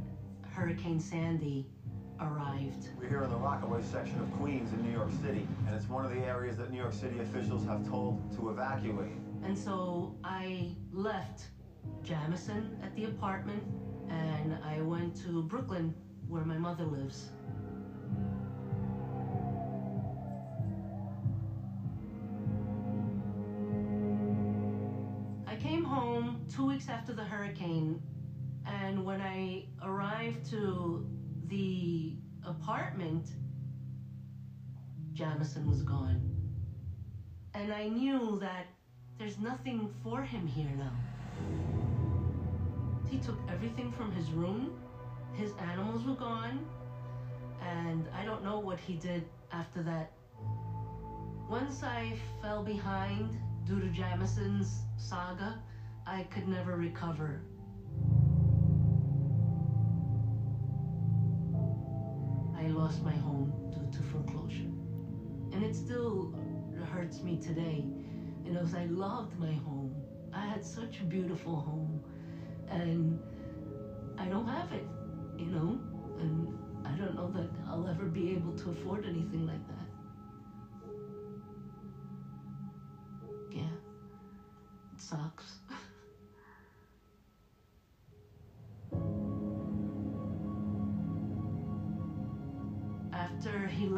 Hurricane 0.51 0.99
Sandy 0.99 1.65
arrived. 2.19 2.89
We're 2.99 3.09
here 3.09 3.23
in 3.23 3.31
the 3.31 3.35
Rockaway 3.35 3.81
section 3.81 4.19
of 4.19 4.31
Queens 4.33 4.71
in 4.73 4.83
New 4.83 4.91
York 4.91 5.09
City, 5.23 5.47
and 5.65 5.75
it's 5.75 5.89
one 5.89 6.05
of 6.05 6.11
the 6.11 6.19
areas 6.19 6.57
that 6.57 6.69
New 6.71 6.77
York 6.77 6.93
City 6.93 7.19
officials 7.19 7.65
have 7.65 7.87
told 7.89 8.31
to 8.37 8.49
evacuate. 8.49 9.13
And 9.43 9.57
so 9.57 10.15
I 10.23 10.75
left 10.93 11.45
Jamison 12.03 12.77
at 12.83 12.95
the 12.95 13.05
apartment 13.05 13.63
and 14.09 14.55
I 14.63 14.81
went 14.81 15.15
to 15.23 15.41
Brooklyn 15.43 15.95
where 16.27 16.45
my 16.45 16.57
mother 16.57 16.83
lives. 16.83 17.31
Two 26.61 26.67
weeks 26.67 26.89
after 26.89 27.11
the 27.11 27.23
hurricane, 27.23 27.99
and 28.67 29.03
when 29.03 29.19
I 29.19 29.65
arrived 29.83 30.47
to 30.51 31.03
the 31.47 32.13
apartment, 32.45 33.29
Jamison 35.11 35.67
was 35.67 35.81
gone. 35.81 36.21
And 37.55 37.73
I 37.73 37.87
knew 37.87 38.37
that 38.41 38.67
there's 39.17 39.39
nothing 39.39 39.91
for 40.03 40.21
him 40.21 40.45
here 40.45 40.69
now. 40.77 40.93
He 43.09 43.17
took 43.17 43.39
everything 43.49 43.91
from 43.93 44.11
his 44.11 44.29
room, 44.29 44.79
his 45.33 45.53
animals 45.71 46.05
were 46.05 46.13
gone, 46.13 46.63
and 47.67 48.07
I 48.15 48.23
don't 48.23 48.43
know 48.43 48.59
what 48.59 48.79
he 48.79 48.93
did 48.97 49.23
after 49.51 49.81
that. 49.81 50.11
Once 51.49 51.81
I 51.81 52.13
fell 52.39 52.61
behind 52.61 53.35
due 53.65 53.79
to 53.79 53.87
Jamison's 53.87 54.83
saga, 54.97 55.59
I 56.05 56.23
could 56.23 56.47
never 56.47 56.75
recover. 56.75 57.41
I 62.57 62.67
lost 62.67 63.03
my 63.03 63.13
home 63.13 63.53
due 63.71 63.97
to 63.97 64.03
foreclosure. 64.03 64.71
And 65.53 65.63
it 65.63 65.75
still 65.75 66.35
hurts 66.91 67.21
me 67.21 67.37
today. 67.39 67.85
You 68.43 68.53
know, 68.53 68.65
I 68.75 68.85
loved 68.85 69.37
my 69.39 69.53
home. 69.53 69.95
I 70.33 70.45
had 70.45 70.65
such 70.65 70.99
a 70.99 71.03
beautiful 71.03 71.55
home. 71.55 72.03
And 72.69 73.19
I 74.17 74.25
don't 74.25 74.47
have 74.47 74.71
it, 74.71 74.85
you 75.37 75.47
know? 75.47 75.79
And 76.19 76.57
I 76.85 76.91
don't 76.97 77.15
know 77.15 77.31
that 77.31 77.49
I'll 77.67 77.87
ever 77.87 78.05
be 78.05 78.31
able 78.31 78.53
to 78.57 78.71
afford 78.71 79.05
anything 79.05 79.45
like 79.45 79.67
that. 79.67 79.89
Yeah. 83.51 83.75
It 84.93 85.01
sucks. 85.01 85.60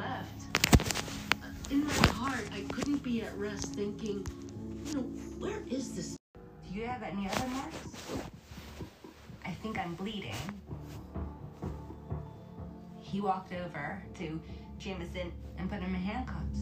Left, 0.04 0.44
in 1.72 1.86
my 1.86 2.08
heart, 2.08 2.44
I 2.52 2.62
couldn't 2.74 3.02
be 3.04 3.22
at 3.22 3.38
rest 3.38 3.68
thinking, 3.68 4.26
you 4.86 4.94
know, 4.96 5.02
where 5.40 5.64
is 5.70 5.96
this? 5.96 6.18
Do 6.34 6.78
you 6.78 6.86
have 6.86 7.04
any 7.04 7.30
other 7.30 7.48
marks? 7.48 7.78
I 9.46 9.52
think 9.52 9.80
I'm 9.80 9.96
bleeding. 9.96 10.36
He 13.00 13.22
walked 13.22 13.54
over 13.54 14.04
to 14.16 14.42
Jamison 14.78 15.32
and 15.58 15.70
put 15.70 15.80
him 15.80 15.96
in 15.96 16.02
handcuffs. 16.02 16.60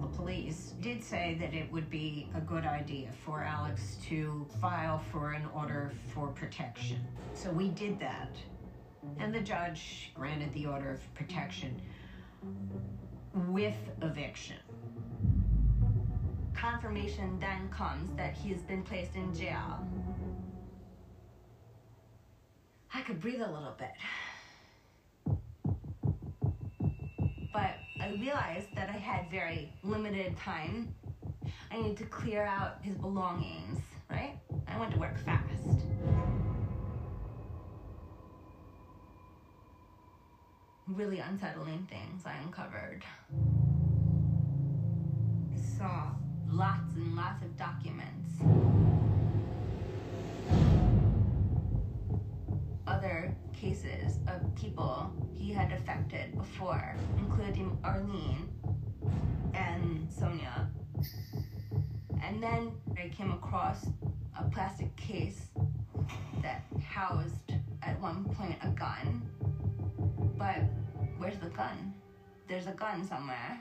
The 0.00 0.08
police 0.16 0.74
did 0.82 1.02
say 1.02 1.38
that 1.40 1.54
it 1.54 1.72
would 1.72 1.88
be 1.88 2.28
a 2.34 2.40
good 2.40 2.66
idea 2.66 3.08
for 3.24 3.42
Alex 3.42 3.96
to 4.08 4.46
file 4.60 5.02
for 5.10 5.32
an 5.32 5.46
order 5.54 5.92
for 6.12 6.26
protection. 6.28 6.98
So 7.32 7.50
we 7.50 7.68
did 7.68 7.98
that. 8.00 8.36
And 9.18 9.34
the 9.34 9.40
judge 9.40 10.12
granted 10.14 10.52
the 10.52 10.66
order 10.66 10.90
of 10.90 11.14
protection 11.14 11.80
with 13.48 13.76
eviction. 14.02 14.56
Confirmation 16.54 17.38
then 17.38 17.68
comes 17.70 18.14
that 18.16 18.34
he's 18.34 18.60
been 18.62 18.82
placed 18.82 19.14
in 19.14 19.34
jail. 19.34 19.86
I 22.92 23.02
could 23.02 23.20
breathe 23.20 23.40
a 23.40 23.50
little 23.50 23.76
bit. 23.78 23.92
But 27.52 27.76
I 28.00 28.10
realized 28.20 28.68
that 28.74 28.88
I 28.90 28.98
had 28.98 29.30
very 29.30 29.72
limited 29.82 30.36
time. 30.36 30.94
I 31.70 31.80
need 31.80 31.96
to 31.98 32.04
clear 32.04 32.44
out 32.44 32.78
his 32.82 32.96
belongings, 32.96 33.80
right? 34.10 34.38
I 34.68 34.78
went 34.78 34.92
to 34.92 34.98
work 34.98 35.18
fast. 35.18 35.84
Really 40.96 41.20
unsettling 41.20 41.86
things 41.88 42.22
I 42.26 42.34
uncovered. 42.44 43.04
I 45.54 45.60
saw 45.78 46.10
lots 46.50 46.94
and 46.96 47.14
lots 47.14 47.44
of 47.44 47.56
documents. 47.56 48.34
Other 52.86 53.34
cases 53.52 54.18
of 54.26 54.54
people 54.56 55.12
he 55.32 55.52
had 55.52 55.72
affected 55.72 56.36
before, 56.36 56.96
including 57.18 57.78
Arlene 57.84 58.48
and 59.54 60.08
Sonia. 60.10 60.68
And 62.22 62.42
then 62.42 62.72
I 62.98 63.08
came 63.08 63.30
across 63.30 63.86
a 64.38 64.42
plastic 64.50 64.94
case 64.96 65.46
that 66.42 66.64
housed 66.84 67.52
at 67.82 67.98
one 68.00 68.24
point 68.24 68.56
a 68.62 68.68
gun. 68.68 69.22
But 70.36 70.64
where's 71.20 71.38
the 71.38 71.50
gun? 71.50 71.92
There's 72.48 72.66
a 72.66 72.72
gun 72.72 73.06
somewhere. 73.06 73.60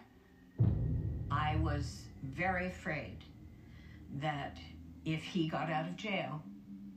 I 1.30 1.58
was 1.58 2.04
very 2.24 2.68
afraid 2.68 3.18
that 4.22 4.58
if 5.04 5.22
he 5.22 5.50
got 5.50 5.70
out 5.70 5.86
of 5.86 5.98
jail, 5.98 6.42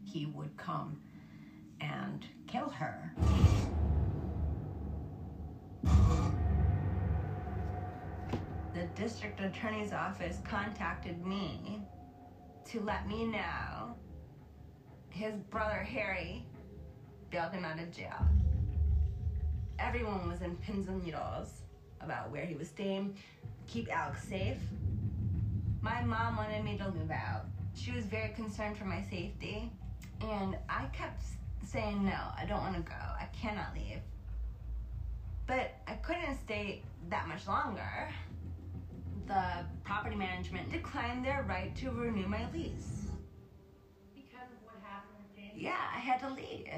he 0.04 0.26
would 0.26 0.56
come 0.56 1.00
and 1.80 2.24
kill 2.46 2.68
her. 2.68 3.12
The 8.72 8.86
district 8.94 9.40
attorney's 9.40 9.92
office 9.92 10.38
contacted 10.44 11.26
me 11.26 11.82
to 12.66 12.80
let 12.82 13.08
me 13.08 13.26
know 13.26 13.96
his 15.10 15.34
brother 15.50 15.80
Harry 15.80 16.46
bailed 17.30 17.52
him 17.52 17.64
out 17.64 17.80
of 17.80 17.90
jail. 17.90 18.28
Everyone 19.78 20.28
was 20.28 20.42
in 20.42 20.56
pins 20.56 20.88
and 20.88 21.02
needles 21.04 21.62
about 22.00 22.30
where 22.30 22.44
he 22.44 22.54
was 22.54 22.68
staying, 22.68 23.16
keep 23.66 23.88
Alex 23.94 24.26
safe. 24.28 24.58
My 25.80 26.02
mom 26.02 26.36
wanted 26.36 26.64
me 26.64 26.76
to 26.78 26.90
move 26.90 27.10
out. 27.10 27.46
She 27.74 27.90
was 27.90 28.04
very 28.04 28.28
concerned 28.30 28.76
for 28.76 28.84
my 28.84 29.02
safety. 29.02 29.70
And 30.20 30.56
I 30.68 30.84
kept 30.92 31.22
saying, 31.66 32.04
no, 32.04 32.18
I 32.38 32.44
don't 32.48 32.60
want 32.60 32.76
to 32.76 32.82
go. 32.82 32.94
I 32.94 33.26
cannot 33.32 33.74
leave. 33.74 33.98
But 35.46 35.72
I 35.86 35.94
couldn't 35.94 36.36
stay 36.44 36.82
that 37.10 37.26
much 37.28 37.46
longer. 37.48 38.08
The 39.26 39.64
property 39.84 40.16
management 40.16 40.70
declined 40.70 41.24
their 41.24 41.44
right 41.48 41.74
to 41.76 41.90
renew 41.90 42.26
my 42.28 42.46
lease. 42.52 43.08
Because 44.14 44.50
of 44.52 44.62
what 44.64 44.76
happened 44.82 45.24
with 45.36 45.60
Yeah, 45.60 45.76
I 45.94 45.98
had 45.98 46.20
to 46.20 46.28
leave. 46.28 46.68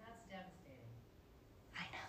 That's 0.00 0.22
devastating. 0.30 0.88
I 1.76 1.84
know. 1.92 2.08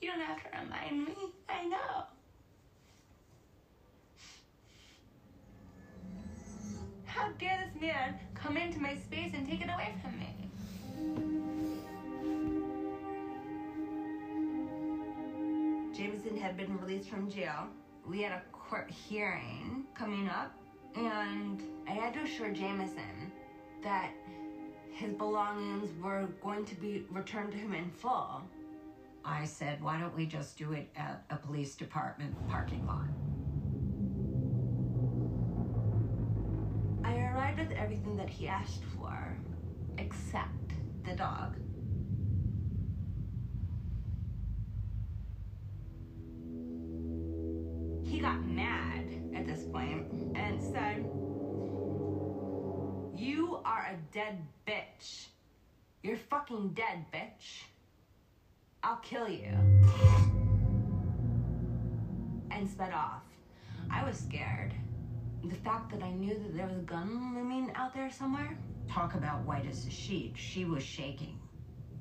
You 0.00 0.10
don't 0.10 0.20
me. 0.92 1.14
I 1.48 1.64
know. 1.66 2.04
How 7.04 7.30
dare 7.38 7.70
this 7.72 7.80
man 7.80 8.18
come 8.34 8.56
into 8.56 8.80
my 8.80 8.96
space 8.96 9.32
and 9.34 9.48
take 9.48 9.60
it 9.60 9.68
away 9.68 9.94
from 10.02 10.18
me? 10.18 10.34
Jamison 15.96 16.36
had 16.36 16.56
been 16.56 16.76
released 16.78 17.08
from 17.08 17.30
jail. 17.30 17.68
We 18.06 18.22
had 18.22 18.32
a 18.32 18.42
court 18.52 18.90
hearing 18.90 19.84
coming 19.94 20.28
up, 20.28 20.52
and 20.96 21.62
I 21.88 21.92
had 21.92 22.14
to 22.14 22.20
assure 22.20 22.50
Jamison 22.50 23.32
that 23.82 24.10
his 24.90 25.12
belongings 25.12 25.88
were 26.02 26.28
going 26.42 26.64
to 26.64 26.74
be 26.74 27.06
returned 27.10 27.52
to 27.52 27.58
him 27.58 27.74
in 27.74 27.90
full. 27.90 28.42
I 29.24 29.46
said, 29.46 29.82
why 29.82 29.98
don't 29.98 30.14
we 30.14 30.26
just 30.26 30.58
do 30.58 30.72
it 30.72 30.90
at 30.96 31.24
a 31.30 31.36
police 31.36 31.74
department 31.74 32.34
parking 32.48 32.86
lot? 32.86 33.08
I 37.04 37.18
arrived 37.18 37.58
with 37.58 37.72
everything 37.72 38.16
that 38.18 38.28
he 38.28 38.48
asked 38.48 38.82
for, 38.96 39.36
except 39.96 40.74
the 41.04 41.14
dog. 41.14 41.56
He 48.06 48.20
got 48.20 48.46
mad 48.46 49.06
at 49.34 49.46
this 49.46 49.64
point 49.64 50.06
and 50.34 50.62
said, 50.62 51.04
You 53.16 53.58
are 53.64 53.88
a 53.90 53.96
dead 54.12 54.38
bitch. 54.66 55.28
You're 56.02 56.18
fucking 56.18 56.74
dead, 56.74 57.06
bitch. 57.12 57.64
I'll 58.84 58.96
kill 58.96 59.28
you. 59.28 59.48
And 62.50 62.68
sped 62.68 62.92
off. 62.92 63.22
I 63.90 64.04
was 64.04 64.18
scared. 64.18 64.74
The 65.42 65.54
fact 65.56 65.90
that 65.92 66.02
I 66.02 66.10
knew 66.10 66.34
that 66.34 66.54
there 66.54 66.66
was 66.66 66.76
a 66.76 66.82
gun 66.82 67.34
looming 67.34 67.72
out 67.74 67.94
there 67.94 68.10
somewhere. 68.10 68.58
Talk 68.90 69.14
about 69.14 69.42
white 69.46 69.66
as 69.66 69.86
a 69.86 69.90
sheet. 69.90 70.34
She 70.36 70.66
was 70.66 70.82
shaking. 70.82 71.38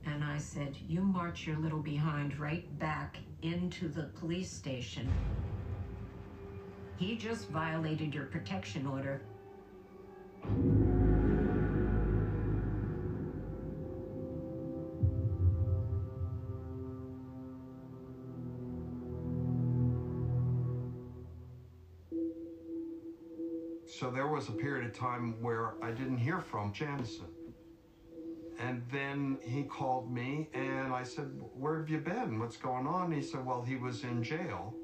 And 0.05 0.25
I 0.25 0.37
said, 0.37 0.75
You 0.85 1.01
march 1.01 1.47
your 1.47 1.57
little 1.57 1.79
behind 1.79 2.37
right 2.37 2.77
back 2.79 3.17
into 3.43 3.87
the 3.87 4.03
police 4.19 4.51
station. 4.51 5.09
He 6.97 7.15
just 7.15 7.47
violated 7.49 8.13
your 8.13 8.25
protection 8.25 8.85
order. 8.85 9.21
Was 24.43 24.49
a 24.49 24.59
period 24.59 24.85
of 24.85 24.93
time 24.93 25.41
where 25.41 25.75
I 25.81 25.91
didn't 25.91 26.17
hear 26.17 26.41
from 26.41 26.73
Jamison. 26.73 27.27
And 28.59 28.81
then 28.91 29.37
he 29.41 29.63
called 29.63 30.11
me 30.11 30.49
and 30.53 30.93
I 30.93 31.03
said, 31.03 31.31
Where 31.53 31.77
have 31.79 31.89
you 31.89 31.99
been? 31.99 32.39
What's 32.39 32.57
going 32.57 32.85
on? 32.85 33.09
He 33.09 33.21
said, 33.21 33.45
Well, 33.45 33.61
he 33.61 33.77
was 33.77 34.03
in 34.03 34.21
jail. 34.21 34.75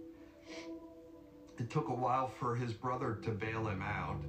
It 1.58 1.70
took 1.70 1.90
a 1.90 1.94
while 1.94 2.30
for 2.30 2.56
his 2.56 2.72
brother 2.72 3.20
to 3.22 3.32
bail 3.32 3.68
him 3.68 3.82
out. 3.82 4.24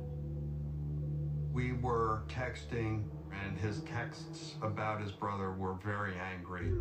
We 1.53 1.75
were 1.75 2.25
texting, 2.27 3.05
and 3.45 3.57
his 3.57 3.83
texts 3.83 4.57
about 4.63 5.01
his 5.01 5.13
brother 5.13 5.53
were 5.53 5.75
very 5.75 6.15
angry. 6.19 6.73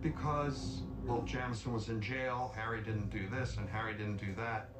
because, 0.00 0.82
well, 1.04 1.22
Jamison 1.22 1.72
was 1.72 1.88
in 1.88 2.00
jail, 2.00 2.52
Harry 2.56 2.82
didn't 2.82 3.10
do 3.10 3.28
this, 3.28 3.56
and 3.58 3.68
Harry 3.68 3.92
didn't 3.92 4.16
do 4.16 4.34
that, 4.36 4.71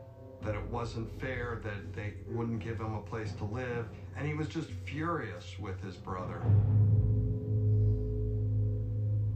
that 0.45 0.55
it 0.55 0.71
wasn't 0.71 1.09
fair, 1.21 1.61
that 1.63 1.95
they 1.95 2.15
wouldn't 2.29 2.61
give 2.61 2.79
him 2.79 2.95
a 2.95 3.01
place 3.01 3.33
to 3.33 3.45
live, 3.45 3.87
and 4.17 4.27
he 4.27 4.35
was 4.35 4.49
just 4.49 4.71
furious 4.85 5.59
with 5.59 5.81
his 5.83 5.97
brother. 5.97 6.43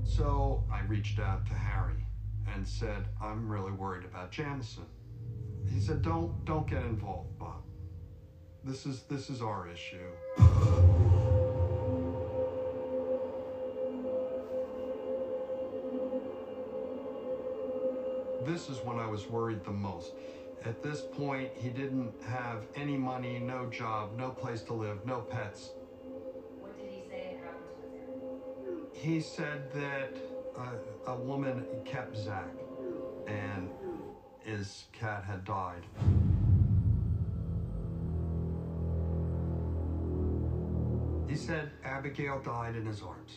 So 0.04 0.64
I 0.72 0.82
reached 0.82 1.18
out 1.18 1.46
to 1.46 1.54
Harry 1.54 2.04
and 2.54 2.66
said, 2.66 3.04
I'm 3.20 3.48
really 3.48 3.72
worried 3.72 4.04
about 4.04 4.30
Jamison. 4.30 4.86
He 5.72 5.80
said, 5.80 6.02
Don't 6.02 6.44
don't 6.44 6.66
get 6.68 6.82
involved, 6.82 7.38
Bob. 7.38 7.62
This 8.64 8.86
is 8.86 9.02
this 9.02 9.30
is 9.30 9.42
our 9.42 9.68
issue. 9.68 9.98
This 18.44 18.70
is 18.70 18.78
when 18.84 18.98
I 18.98 19.06
was 19.06 19.28
worried 19.28 19.64
the 19.64 19.72
most. 19.72 20.12
At 20.66 20.82
this 20.82 21.00
point, 21.00 21.50
he 21.54 21.68
didn't 21.68 22.12
have 22.26 22.64
any 22.74 22.96
money, 22.96 23.38
no 23.38 23.66
job, 23.66 24.18
no 24.18 24.30
place 24.30 24.62
to 24.62 24.72
live, 24.72 25.06
no 25.06 25.20
pets. 25.20 25.70
What 26.58 26.76
did 26.76 26.90
he 26.90 27.08
say 27.08 27.36
happened 27.40 27.62
with 27.80 28.92
her? 28.92 29.00
He 29.00 29.20
said 29.20 29.70
that 29.74 30.16
a, 31.06 31.12
a 31.12 31.16
woman 31.16 31.64
kept 31.84 32.16
Zach 32.16 32.50
and 33.28 33.70
his 34.40 34.86
cat 34.92 35.22
had 35.22 35.44
died. 35.44 35.84
He 41.28 41.36
said 41.36 41.70
Abigail 41.84 42.40
died 42.40 42.74
in 42.74 42.86
his 42.86 43.02
arms. 43.02 43.34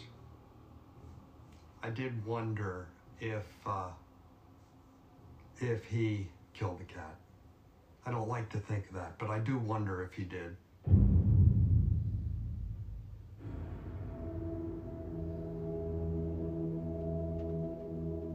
I 1.83 1.91
did 1.91 2.25
wonder 2.25 2.87
if 3.19 3.45
uh, 3.67 3.89
if 5.59 5.85
he 5.85 6.27
killed 6.53 6.79
the 6.79 6.85
cat. 6.85 7.15
I 8.05 8.11
don't 8.11 8.27
like 8.27 8.49
to 8.49 8.57
think 8.57 8.87
of 8.87 8.95
that, 8.95 9.17
but 9.19 9.29
I 9.29 9.39
do 9.39 9.57
wonder 9.57 10.03
if 10.03 10.13
he 10.13 10.23
did. 10.23 10.55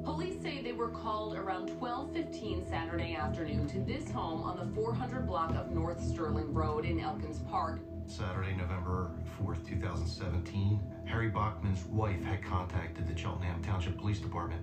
Police 0.04 0.40
say 0.42 0.62
they 0.62 0.72
were 0.72 0.90
called 0.90 1.34
around 1.34 1.70
12:15 1.70 2.68
Saturday 2.68 3.14
afternoon 3.14 3.66
to 3.68 3.80
this 3.80 4.10
home 4.10 4.42
on 4.42 4.56
the 4.58 4.74
400 4.74 5.26
block 5.26 5.54
of 5.56 5.72
North 5.72 6.00
Sterling 6.00 6.52
Road 6.52 6.84
in 6.84 7.00
Elkins 7.00 7.40
Park. 7.50 7.80
Saturday, 8.06 8.54
November 8.54 9.10
4th, 9.38 9.66
2017, 9.66 10.78
Harry 11.06 11.30
Bachman's 11.30 11.84
wife 11.86 12.22
had 12.22 12.44
contacted 12.44 13.08
the 13.08 13.16
Cheltenham 13.16 13.62
Township 13.62 13.96
Police 13.98 14.18
Department. 14.18 14.60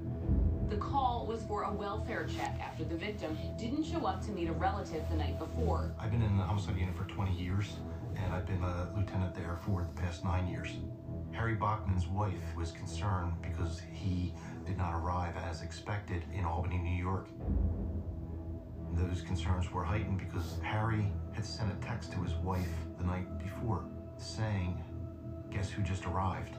The 0.72 0.78
call 0.78 1.26
was 1.28 1.44
for 1.44 1.64
a 1.64 1.74
welfare 1.74 2.26
check 2.34 2.58
after 2.62 2.86
the 2.86 2.96
victim 2.96 3.38
didn't 3.58 3.84
show 3.84 4.06
up 4.06 4.24
to 4.24 4.32
meet 4.32 4.48
a 4.48 4.54
relative 4.54 5.04
the 5.10 5.18
night 5.18 5.38
before. 5.38 5.92
I've 6.00 6.12
been 6.12 6.22
in 6.22 6.38
the 6.38 6.44
homicide 6.44 6.78
unit 6.78 6.96
for 6.96 7.04
20 7.04 7.34
years, 7.34 7.76
and 8.16 8.34
I've 8.34 8.48
been 8.48 8.64
a 8.64 8.90
lieutenant 8.96 9.36
there 9.36 9.60
for 9.66 9.82
the 9.82 10.02
past 10.02 10.24
nine 10.24 10.48
years. 10.48 10.78
Harry 11.34 11.56
Bachman's 11.56 12.08
wife 12.08 12.56
was 12.56 12.72
concerned 12.72 13.34
because 13.42 13.82
he 13.92 14.34
did 14.66 14.78
not 14.78 14.94
arrive 14.94 15.36
as 15.36 15.62
expected 15.62 16.24
in 16.34 16.46
Albany, 16.46 16.78
New 16.78 17.04
York. 17.04 17.28
Those 18.94 19.24
concerns 19.24 19.70
were 19.74 19.84
heightened 19.84 20.20
because 20.20 20.58
Harry 20.64 21.12
had 21.34 21.44
sent 21.44 21.70
a 21.70 21.86
text 21.86 22.14
to 22.14 22.24
his 22.24 22.36
wife 22.36 22.72
the 22.98 23.04
night 23.04 23.28
before 23.40 23.84
saying, 24.16 24.82
Guess 25.50 25.70
who 25.70 25.82
just 25.82 26.06
arrived? 26.06 26.56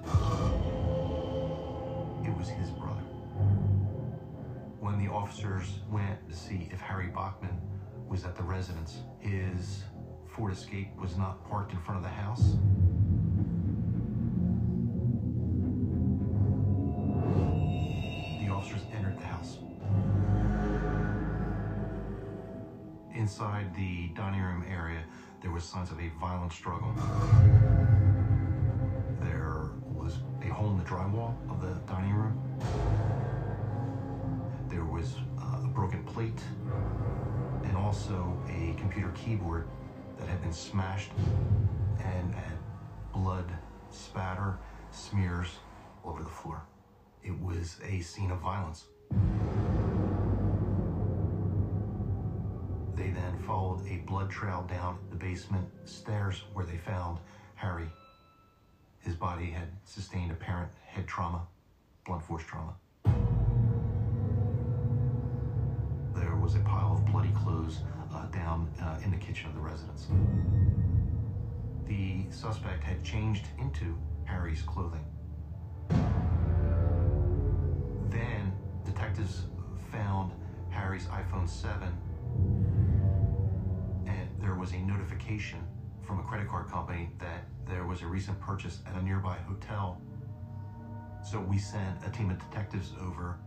The 5.02 5.10
officers 5.10 5.80
went 5.90 6.28
to 6.28 6.36
see 6.36 6.68
if 6.70 6.80
Harry 6.80 7.08
Bachman 7.08 7.60
was 8.08 8.24
at 8.24 8.36
the 8.36 8.42
residence, 8.42 8.98
his 9.18 9.82
Ford 10.28 10.52
Escape 10.52 10.88
was 11.00 11.16
not 11.16 11.48
parked 11.48 11.72
in 11.72 11.80
front 11.80 11.98
of 11.98 12.04
the 12.04 12.08
house. 12.08 12.56
The 18.40 18.52
officers 18.52 18.82
entered 18.94 19.18
the 19.18 19.24
house. 19.24 19.58
Inside 23.14 23.74
the 23.74 24.08
dining 24.14 24.40
room 24.40 24.64
area, 24.70 25.02
there 25.40 25.50
was 25.50 25.64
signs 25.64 25.90
of 25.90 25.98
a 25.98 26.10
violent 26.20 26.52
struggle. 26.52 26.92
There 29.20 29.70
was 29.84 30.18
a 30.42 30.48
hole 30.48 30.70
in 30.70 30.78
the 30.78 30.84
drywall 30.84 31.34
of 31.50 31.60
the 31.60 31.74
dining 31.92 32.14
room. 32.14 33.21
There 34.72 34.84
was 34.86 35.16
uh, 35.38 35.64
a 35.64 35.68
broken 35.68 36.02
plate 36.02 36.40
and 37.64 37.76
also 37.76 38.40
a 38.48 38.74
computer 38.80 39.12
keyboard 39.14 39.68
that 40.18 40.26
had 40.26 40.40
been 40.40 40.52
smashed 40.52 41.10
and 41.98 42.34
had 42.34 42.56
blood 43.12 43.44
spatter, 43.90 44.58
smears 44.90 45.48
all 46.02 46.12
over 46.12 46.22
the 46.22 46.28
floor. 46.30 46.62
It 47.22 47.38
was 47.38 47.76
a 47.86 48.00
scene 48.00 48.30
of 48.30 48.38
violence. 48.38 48.86
They 52.96 53.10
then 53.10 53.36
followed 53.46 53.86
a 53.86 53.98
blood 54.06 54.30
trail 54.30 54.66
down 54.70 54.98
the 55.10 55.16
basement 55.16 55.68
stairs 55.84 56.44
where 56.54 56.64
they 56.64 56.78
found 56.78 57.18
Harry. 57.56 57.90
His 59.00 59.16
body 59.16 59.50
had 59.50 59.68
sustained 59.84 60.32
apparent 60.32 60.70
head 60.86 61.06
trauma, 61.06 61.42
blunt 62.06 62.22
force 62.24 62.44
trauma. 62.44 62.72
Was 66.42 66.56
a 66.56 66.60
pile 66.60 66.94
of 66.94 67.04
bloody 67.06 67.30
clothes 67.44 67.78
uh, 68.12 68.26
down 68.26 68.68
uh, 68.82 68.98
in 69.04 69.12
the 69.12 69.16
kitchen 69.16 69.48
of 69.48 69.54
the 69.54 69.60
residence. 69.60 70.08
The 71.86 72.26
suspect 72.30 72.82
had 72.82 73.04
changed 73.04 73.46
into 73.60 73.96
Harry's 74.24 74.62
clothing. 74.62 75.04
Then 78.10 78.52
detectives 78.84 79.42
found 79.92 80.32
Harry's 80.70 81.04
iPhone 81.06 81.48
7 81.48 81.76
and 84.08 84.28
there 84.40 84.56
was 84.56 84.72
a 84.72 84.78
notification 84.78 85.60
from 86.04 86.18
a 86.18 86.24
credit 86.24 86.48
card 86.48 86.68
company 86.68 87.10
that 87.20 87.46
there 87.68 87.86
was 87.86 88.02
a 88.02 88.06
recent 88.06 88.40
purchase 88.40 88.80
at 88.86 89.00
a 89.00 89.02
nearby 89.04 89.36
hotel. 89.46 90.02
So 91.24 91.38
we 91.38 91.58
sent 91.58 92.04
a 92.04 92.10
team 92.10 92.30
of 92.30 92.38
detectives 92.40 92.94
over, 93.00 93.38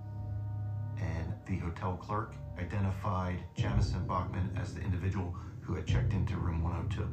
and 1.00 1.34
the 1.46 1.58
hotel 1.58 1.96
clerk 1.98 2.34
identified 2.60 3.44
Jamison 3.56 4.06
Bachman 4.08 4.50
as 4.60 4.74
the 4.74 4.82
individual 4.82 5.36
who 5.62 5.76
had 5.76 5.86
checked 5.86 6.14
into 6.14 6.38
room 6.38 6.64
102. 6.64 7.08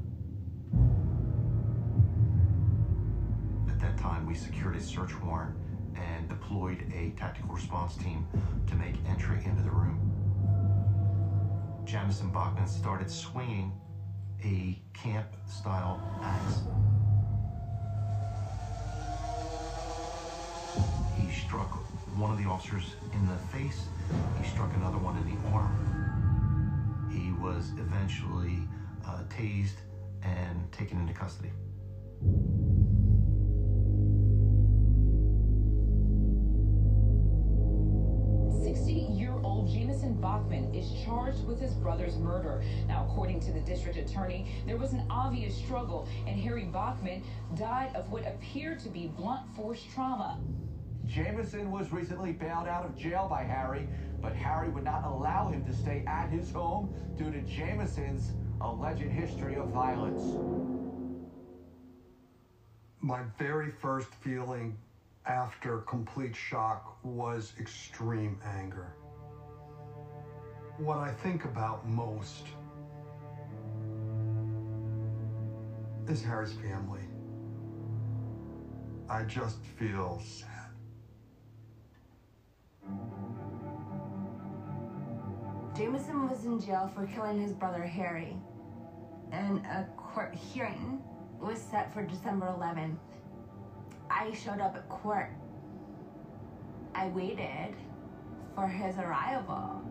At 3.71 3.81
that 3.81 3.99
time, 3.99 4.27
we 4.27 4.35
secured 4.35 4.77
a 4.77 4.81
search 4.81 5.19
warrant 5.21 5.57
and 5.97 6.29
deployed 6.29 6.93
a 6.95 7.11
tactical 7.19 7.55
response 7.55 7.97
team 7.97 8.27
to 8.67 8.75
make 8.75 8.95
entry 9.09 9.45
into 9.45 9.63
the 9.63 9.71
room. 9.71 9.99
Jamison 11.85 12.31
Bachman 12.31 12.67
started 12.67 13.11
swinging 13.11 13.73
a 14.45 14.81
camp 14.93 15.29
style 15.47 16.01
axe. 16.23 16.63
He 21.17 21.31
struck 21.33 21.92
one 22.17 22.31
of 22.31 22.39
the 22.39 22.49
officers 22.49 22.95
in 23.13 23.27
the 23.27 23.37
face, 23.57 23.87
he 24.41 24.49
struck 24.49 24.73
another 24.77 24.99
one 24.99 25.17
in 25.19 25.25
the 25.25 25.49
arm. 25.51 27.11
He 27.13 27.33
was 27.43 27.71
eventually 27.79 28.59
uh, 29.07 29.23
tased 29.29 29.81
and 30.23 30.71
taken 30.73 31.01
into 31.01 31.13
custody. 31.13 31.51
Jamison 39.73 40.21
Bachman 40.21 40.75
is 40.75 40.93
charged 41.05 41.45
with 41.47 41.61
his 41.61 41.73
brother's 41.75 42.17
murder. 42.19 42.63
Now, 42.89 43.07
according 43.09 43.41
to 43.41 43.53
the 43.53 43.61
district 43.61 43.97
attorney, 43.97 44.63
there 44.67 44.77
was 44.77 44.93
an 44.93 45.07
obvious 45.09 45.57
struggle, 45.57 46.09
and 46.27 46.39
Harry 46.39 46.65
Bachman 46.65 47.23
died 47.57 47.95
of 47.95 48.11
what 48.11 48.27
appeared 48.27 48.81
to 48.81 48.89
be 48.89 49.07
blunt 49.07 49.49
force 49.55 49.83
trauma. 49.95 50.39
Jamison 51.07 51.71
was 51.71 51.93
recently 51.93 52.33
bailed 52.33 52.69
out 52.69 52.85
of 52.85 52.97
jail 52.97 53.27
by 53.29 53.43
Harry, 53.43 53.89
but 54.21 54.35
Harry 54.35 54.71
would 54.71 54.85
not 54.85 55.05
allow 55.05 55.49
him 55.49 55.65
to 55.65 55.73
stay 55.73 56.05
at 56.07 56.29
his 56.31 56.51
home 56.53 56.95
due 57.19 57.31
to 57.31 57.41
Jamison's 57.41 58.33
alleged 58.61 59.03
history 59.03 59.57
of 59.57 59.69
violence. 59.69 60.23
My 63.01 63.23
very 63.37 63.71
first 63.71 64.15
feeling 64.15 64.79
after 65.27 65.79
complete 65.79 66.37
shock 66.37 66.99
was 67.03 67.53
extreme 67.59 68.39
anger. 68.45 68.95
What 70.79 70.99
I 70.99 71.13
think 71.13 71.45
about 71.45 71.87
most 71.87 72.47
is 76.09 76.23
Harry's 76.23 76.53
family. 76.53 77.03
I 79.09 79.25
just 79.25 79.59
feel 79.79 80.21
sad. 80.25 80.62
Jamison 85.75 86.29
was 86.29 86.45
in 86.45 86.61
jail 86.61 86.91
for 86.95 87.07
killing 87.07 87.41
his 87.41 87.55
brother 87.55 87.83
Harry, 87.83 88.37
and 89.33 89.65
a 89.65 89.89
court 89.97 90.35
hearing 90.35 91.03
was 91.41 91.59
set 91.59 91.93
for 91.95 92.03
December 92.03 92.47
11th. 92.59 92.99
I 94.11 94.33
showed 94.35 94.61
up 94.61 94.77
at 94.77 94.87
court. 94.91 95.31
I 96.95 97.09
waited 97.09 97.75
for 98.55 98.69
his 98.69 98.99
arrival. 98.99 99.83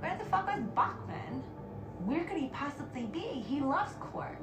Where 0.00 0.18
the 0.18 0.24
fuck 0.24 0.48
was 0.48 0.60
Bachman? 0.74 1.44
Where 2.04 2.24
could 2.24 2.38
he 2.38 2.48
possibly 2.48 3.04
be? 3.04 3.20
He 3.20 3.60
loves 3.60 3.94
court. 4.00 4.38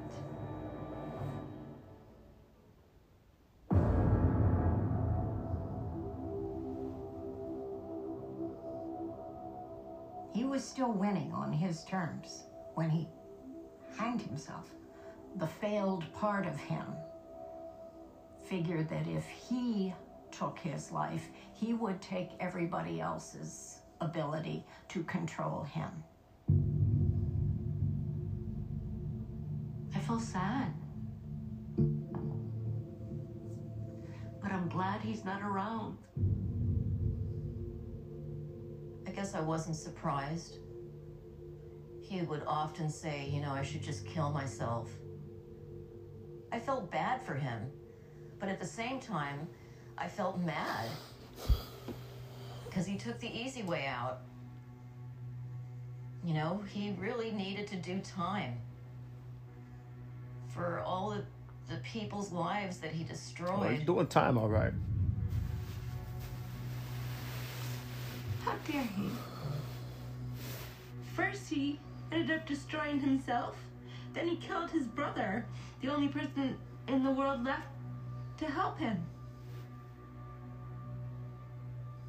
He 10.34 10.46
was 10.46 10.64
still 10.64 10.92
winning 10.92 11.32
on 11.34 11.52
his 11.52 11.84
terms 11.84 12.44
when 12.76 12.90
he 12.90 13.08
hanged 13.98 14.22
himself. 14.22 14.70
The 15.38 15.48
failed 15.48 16.04
part 16.14 16.46
of 16.46 16.58
him 16.58 16.86
figured 18.44 18.90
that 18.90 19.08
if 19.08 19.26
he 19.28 19.94
took 20.32 20.58
his 20.60 20.92
life, 20.92 21.28
he 21.54 21.74
would 21.74 22.02
take 22.02 22.30
everybody 22.40 23.02
else's 23.02 23.80
ability 24.00 24.66
to 24.90 25.04
control 25.04 25.64
him. 25.64 25.90
I 29.94 30.00
feel 30.00 30.20
sad. 30.20 30.74
But 34.42 34.52
I'm 34.52 34.70
glad 34.70 35.02
he's 35.02 35.24
not 35.24 35.42
around. 35.42 35.98
I 39.12 39.14
guess 39.14 39.36
I 39.36 39.42
wasn't 39.42 39.76
surprised. 39.76 40.60
He 42.00 42.22
would 42.22 42.44
often 42.48 42.90
say, 42.90 43.28
you 43.30 43.42
know, 43.42 43.52
I 43.52 43.62
should 43.62 43.84
just 43.84 44.06
kill 44.06 44.32
myself. 44.32 44.90
I 46.50 46.60
felt 46.60 46.90
bad 46.90 47.22
for 47.26 47.34
him, 47.34 47.70
but 48.40 48.48
at 48.48 48.58
the 48.58 48.66
same 48.66 49.02
time, 49.02 49.50
I 49.98 50.08
felt 50.08 50.40
mad. 50.40 50.88
Because 52.66 52.86
he 52.86 52.96
took 52.96 53.20
the 53.20 53.28
easy 53.28 53.64
way 53.64 53.86
out. 53.86 54.20
You 56.24 56.34
know, 56.34 56.64
he 56.74 56.96
really 56.98 57.32
needed 57.32 57.68
to 57.68 57.76
do 57.76 58.00
time 58.00 58.60
for 60.48 60.80
all 60.86 61.10
the, 61.10 61.26
the 61.74 61.82
people's 61.82 62.32
lives 62.32 62.78
that 62.78 62.94
he 62.94 63.04
destroyed. 63.04 63.74
he's 63.74 63.86
doing 63.86 64.08
time 64.08 64.38
all 64.38 64.48
right. 64.48 64.72
How 68.52 68.58
dare? 68.70 68.84
First, 71.16 71.48
he 71.48 71.80
ended 72.12 72.38
up 72.38 72.46
destroying 72.46 73.00
himself. 73.00 73.56
Then 74.14 74.28
he 74.28 74.36
killed 74.36 74.70
his 74.70 74.88
brother, 74.88 75.46
the 75.82 75.88
only 75.88 76.10
person 76.10 76.58
in 76.90 77.02
the 77.02 77.12
world 77.12 77.46
left 77.46 77.70
to 78.40 78.46
help 78.48 78.78
him. 78.78 79.06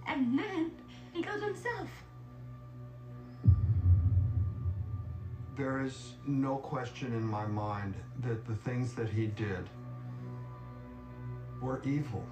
And 0.09 0.36
then 0.36 0.72
he 1.12 1.22
killed 1.22 1.45
himself. 1.45 1.88
There 5.57 5.84
is 5.84 6.14
no 6.26 6.57
question 6.57 7.12
in 7.12 7.24
my 7.24 7.47
mind 7.47 7.95
that 8.18 8.45
the 8.47 8.57
things 8.57 8.95
that 8.95 9.09
he 9.09 9.28
did 9.28 9.70
were 11.61 11.80
evil. 11.84 12.24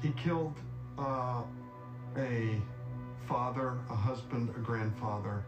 He 0.00 0.10
killed 0.10 0.54
uh, 1.02 1.42
a 2.16 2.60
father, 3.26 3.78
a 3.90 3.94
husband, 3.94 4.50
a 4.56 4.60
grandfather, 4.60 5.44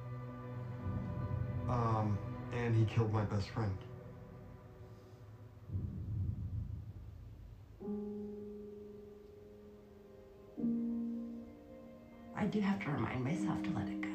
um, 1.68 2.18
and 2.52 2.74
he 2.74 2.84
killed 2.84 3.12
my 3.12 3.24
best 3.24 3.48
friend. 3.50 3.76
I 12.36 12.46
do 12.46 12.61
have 12.61 12.80
to 12.84 12.90
remind 12.90 13.24
myself 13.24 13.62
to 13.62 13.70
let 13.70 13.88
it 13.88 14.00
go. 14.00 14.09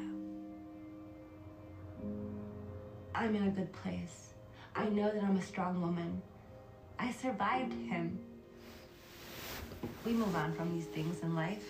I'm 3.14 3.34
in 3.34 3.44
a 3.44 3.50
good 3.50 3.72
place. 3.72 4.34
I 4.76 4.88
know 4.88 5.10
that 5.12 5.22
I'm 5.22 5.36
a 5.36 5.42
strong 5.42 5.80
woman. 5.80 6.22
I 6.98 7.10
survived 7.12 7.72
him. 7.72 8.18
We 10.04 10.12
move 10.12 10.34
on 10.34 10.52
from 10.54 10.74
these 10.74 10.86
things 10.86 11.20
in 11.20 11.34
life. 11.34 11.64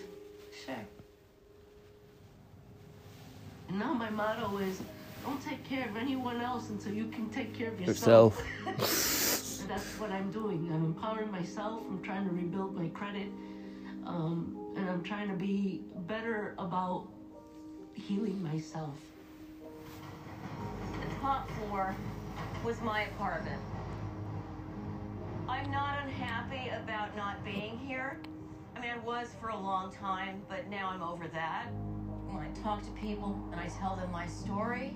Sure. 0.65 0.75
And 3.69 3.79
now 3.79 3.93
my 3.93 4.09
motto 4.09 4.57
is 4.57 4.81
don't 5.23 5.43
take 5.43 5.63
care 5.63 5.87
of 5.87 5.97
anyone 5.97 6.41
else 6.41 6.69
until 6.69 6.93
you 6.93 7.07
can 7.07 7.29
take 7.29 7.53
care 7.53 7.69
of 7.69 7.79
yourself. 7.79 8.41
Yourself. 8.65 9.67
that's 9.67 9.99
what 9.99 10.11
I'm 10.11 10.31
doing. 10.31 10.69
I'm 10.73 10.85
empowering 10.85 11.31
myself. 11.31 11.83
I'm 11.87 12.01
trying 12.01 12.27
to 12.27 12.33
rebuild 12.33 12.75
my 12.75 12.87
credit. 12.89 13.27
Um, 14.05 14.73
and 14.75 14.89
I'm 14.89 15.03
trying 15.03 15.27
to 15.27 15.35
be 15.35 15.81
better 16.07 16.55
about 16.57 17.07
healing 17.93 18.41
myself. 18.41 18.95
The 21.01 21.15
top 21.19 21.49
floor 21.51 21.95
was 22.65 22.81
my 22.81 23.03
apartment. 23.03 23.61
I'm 25.51 25.69
not 25.69 25.97
unhappy 26.03 26.69
about 26.69 27.15
not 27.17 27.43
being 27.43 27.77
here. 27.77 28.17
I 28.75 28.79
mean, 28.79 28.89
I 28.89 28.97
was 28.99 29.27
for 29.39 29.49
a 29.49 29.57
long 29.59 29.91
time, 29.91 30.41
but 30.47 30.69
now 30.69 30.89
I'm 30.89 31.03
over 31.03 31.27
that. 31.27 31.67
When 32.29 32.41
I 32.41 32.49
talk 32.63 32.81
to 32.83 32.91
people 32.91 33.37
and 33.51 33.59
I 33.59 33.67
tell 33.67 33.97
them 33.97 34.09
my 34.11 34.25
story, 34.27 34.95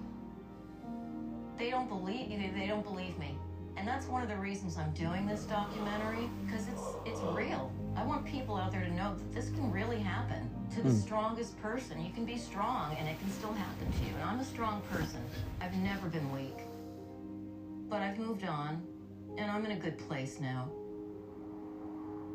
they 1.57 1.69
don't 1.69 1.89
believe 1.89 2.29
they, 2.29 2.51
they 2.57 2.67
don't 2.67 2.83
believe 2.85 3.17
me. 3.19 3.37
And 3.75 3.85
that's 3.85 4.07
one 4.07 4.23
of 4.23 4.29
the 4.29 4.37
reasons 4.37 4.77
I'm 4.77 4.91
doing 4.93 5.27
this 5.27 5.43
documentary 5.43 6.29
because 6.45 6.69
it's 6.69 6.95
it's 7.05 7.19
real. 7.35 7.73
I 7.97 8.05
want 8.05 8.25
people 8.25 8.55
out 8.55 8.71
there 8.71 8.85
to 8.85 8.93
know 8.93 9.13
that 9.13 9.33
this 9.33 9.49
can 9.49 9.69
really 9.71 9.99
happen 9.99 10.49
to 10.75 10.81
the 10.81 10.89
Hmm. 10.89 10.95
strongest 10.95 11.61
person. 11.61 12.01
You 12.01 12.13
can 12.13 12.25
be 12.25 12.37
strong 12.37 12.95
and 12.97 13.09
it 13.09 13.19
can 13.19 13.29
still 13.29 13.53
happen 13.53 13.91
to 13.91 14.05
you. 14.05 14.13
And 14.15 14.23
I'm 14.23 14.39
a 14.39 14.45
strong 14.45 14.81
person. 14.89 15.19
I've 15.59 15.75
never 15.75 16.07
been 16.07 16.31
weak. 16.31 16.57
But 17.89 18.01
I've 18.01 18.17
moved 18.17 18.45
on 18.45 18.81
and 19.37 19.51
I'm 19.51 19.65
in 19.65 19.71
a 19.71 19.75
good 19.75 19.97
place 19.97 20.39
now. 20.39 20.69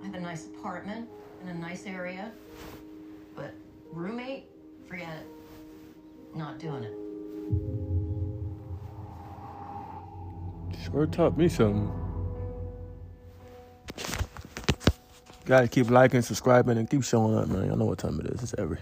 I 0.03 0.07
have 0.07 0.15
a 0.15 0.21
nice 0.21 0.47
apartment 0.47 1.09
in 1.43 1.49
a 1.49 1.55
nice 1.55 1.87
area. 1.87 2.33
But 3.35 3.55
roommate, 3.93 4.45
forget 4.87 5.09
it. 5.09 5.27
Not 6.37 6.59
doing 6.59 6.85
it. 6.85 6.95
Sure 10.85 11.07
taught 11.07 11.37
me 11.37 11.49
something. 11.49 11.91
Gotta 15.45 15.69
keep 15.69 15.91
liking, 15.91 16.23
subscribing, 16.23 16.79
and 16.79 16.89
keep 16.89 17.03
showing 17.03 17.37
up, 17.37 17.49
man. 17.49 17.67
Y'all 17.67 17.77
know 17.77 17.87
what 17.87 17.99
time 17.99 18.21
it 18.21 18.27
is. 18.27 18.43
It's 18.43 18.55
every. 18.57 18.79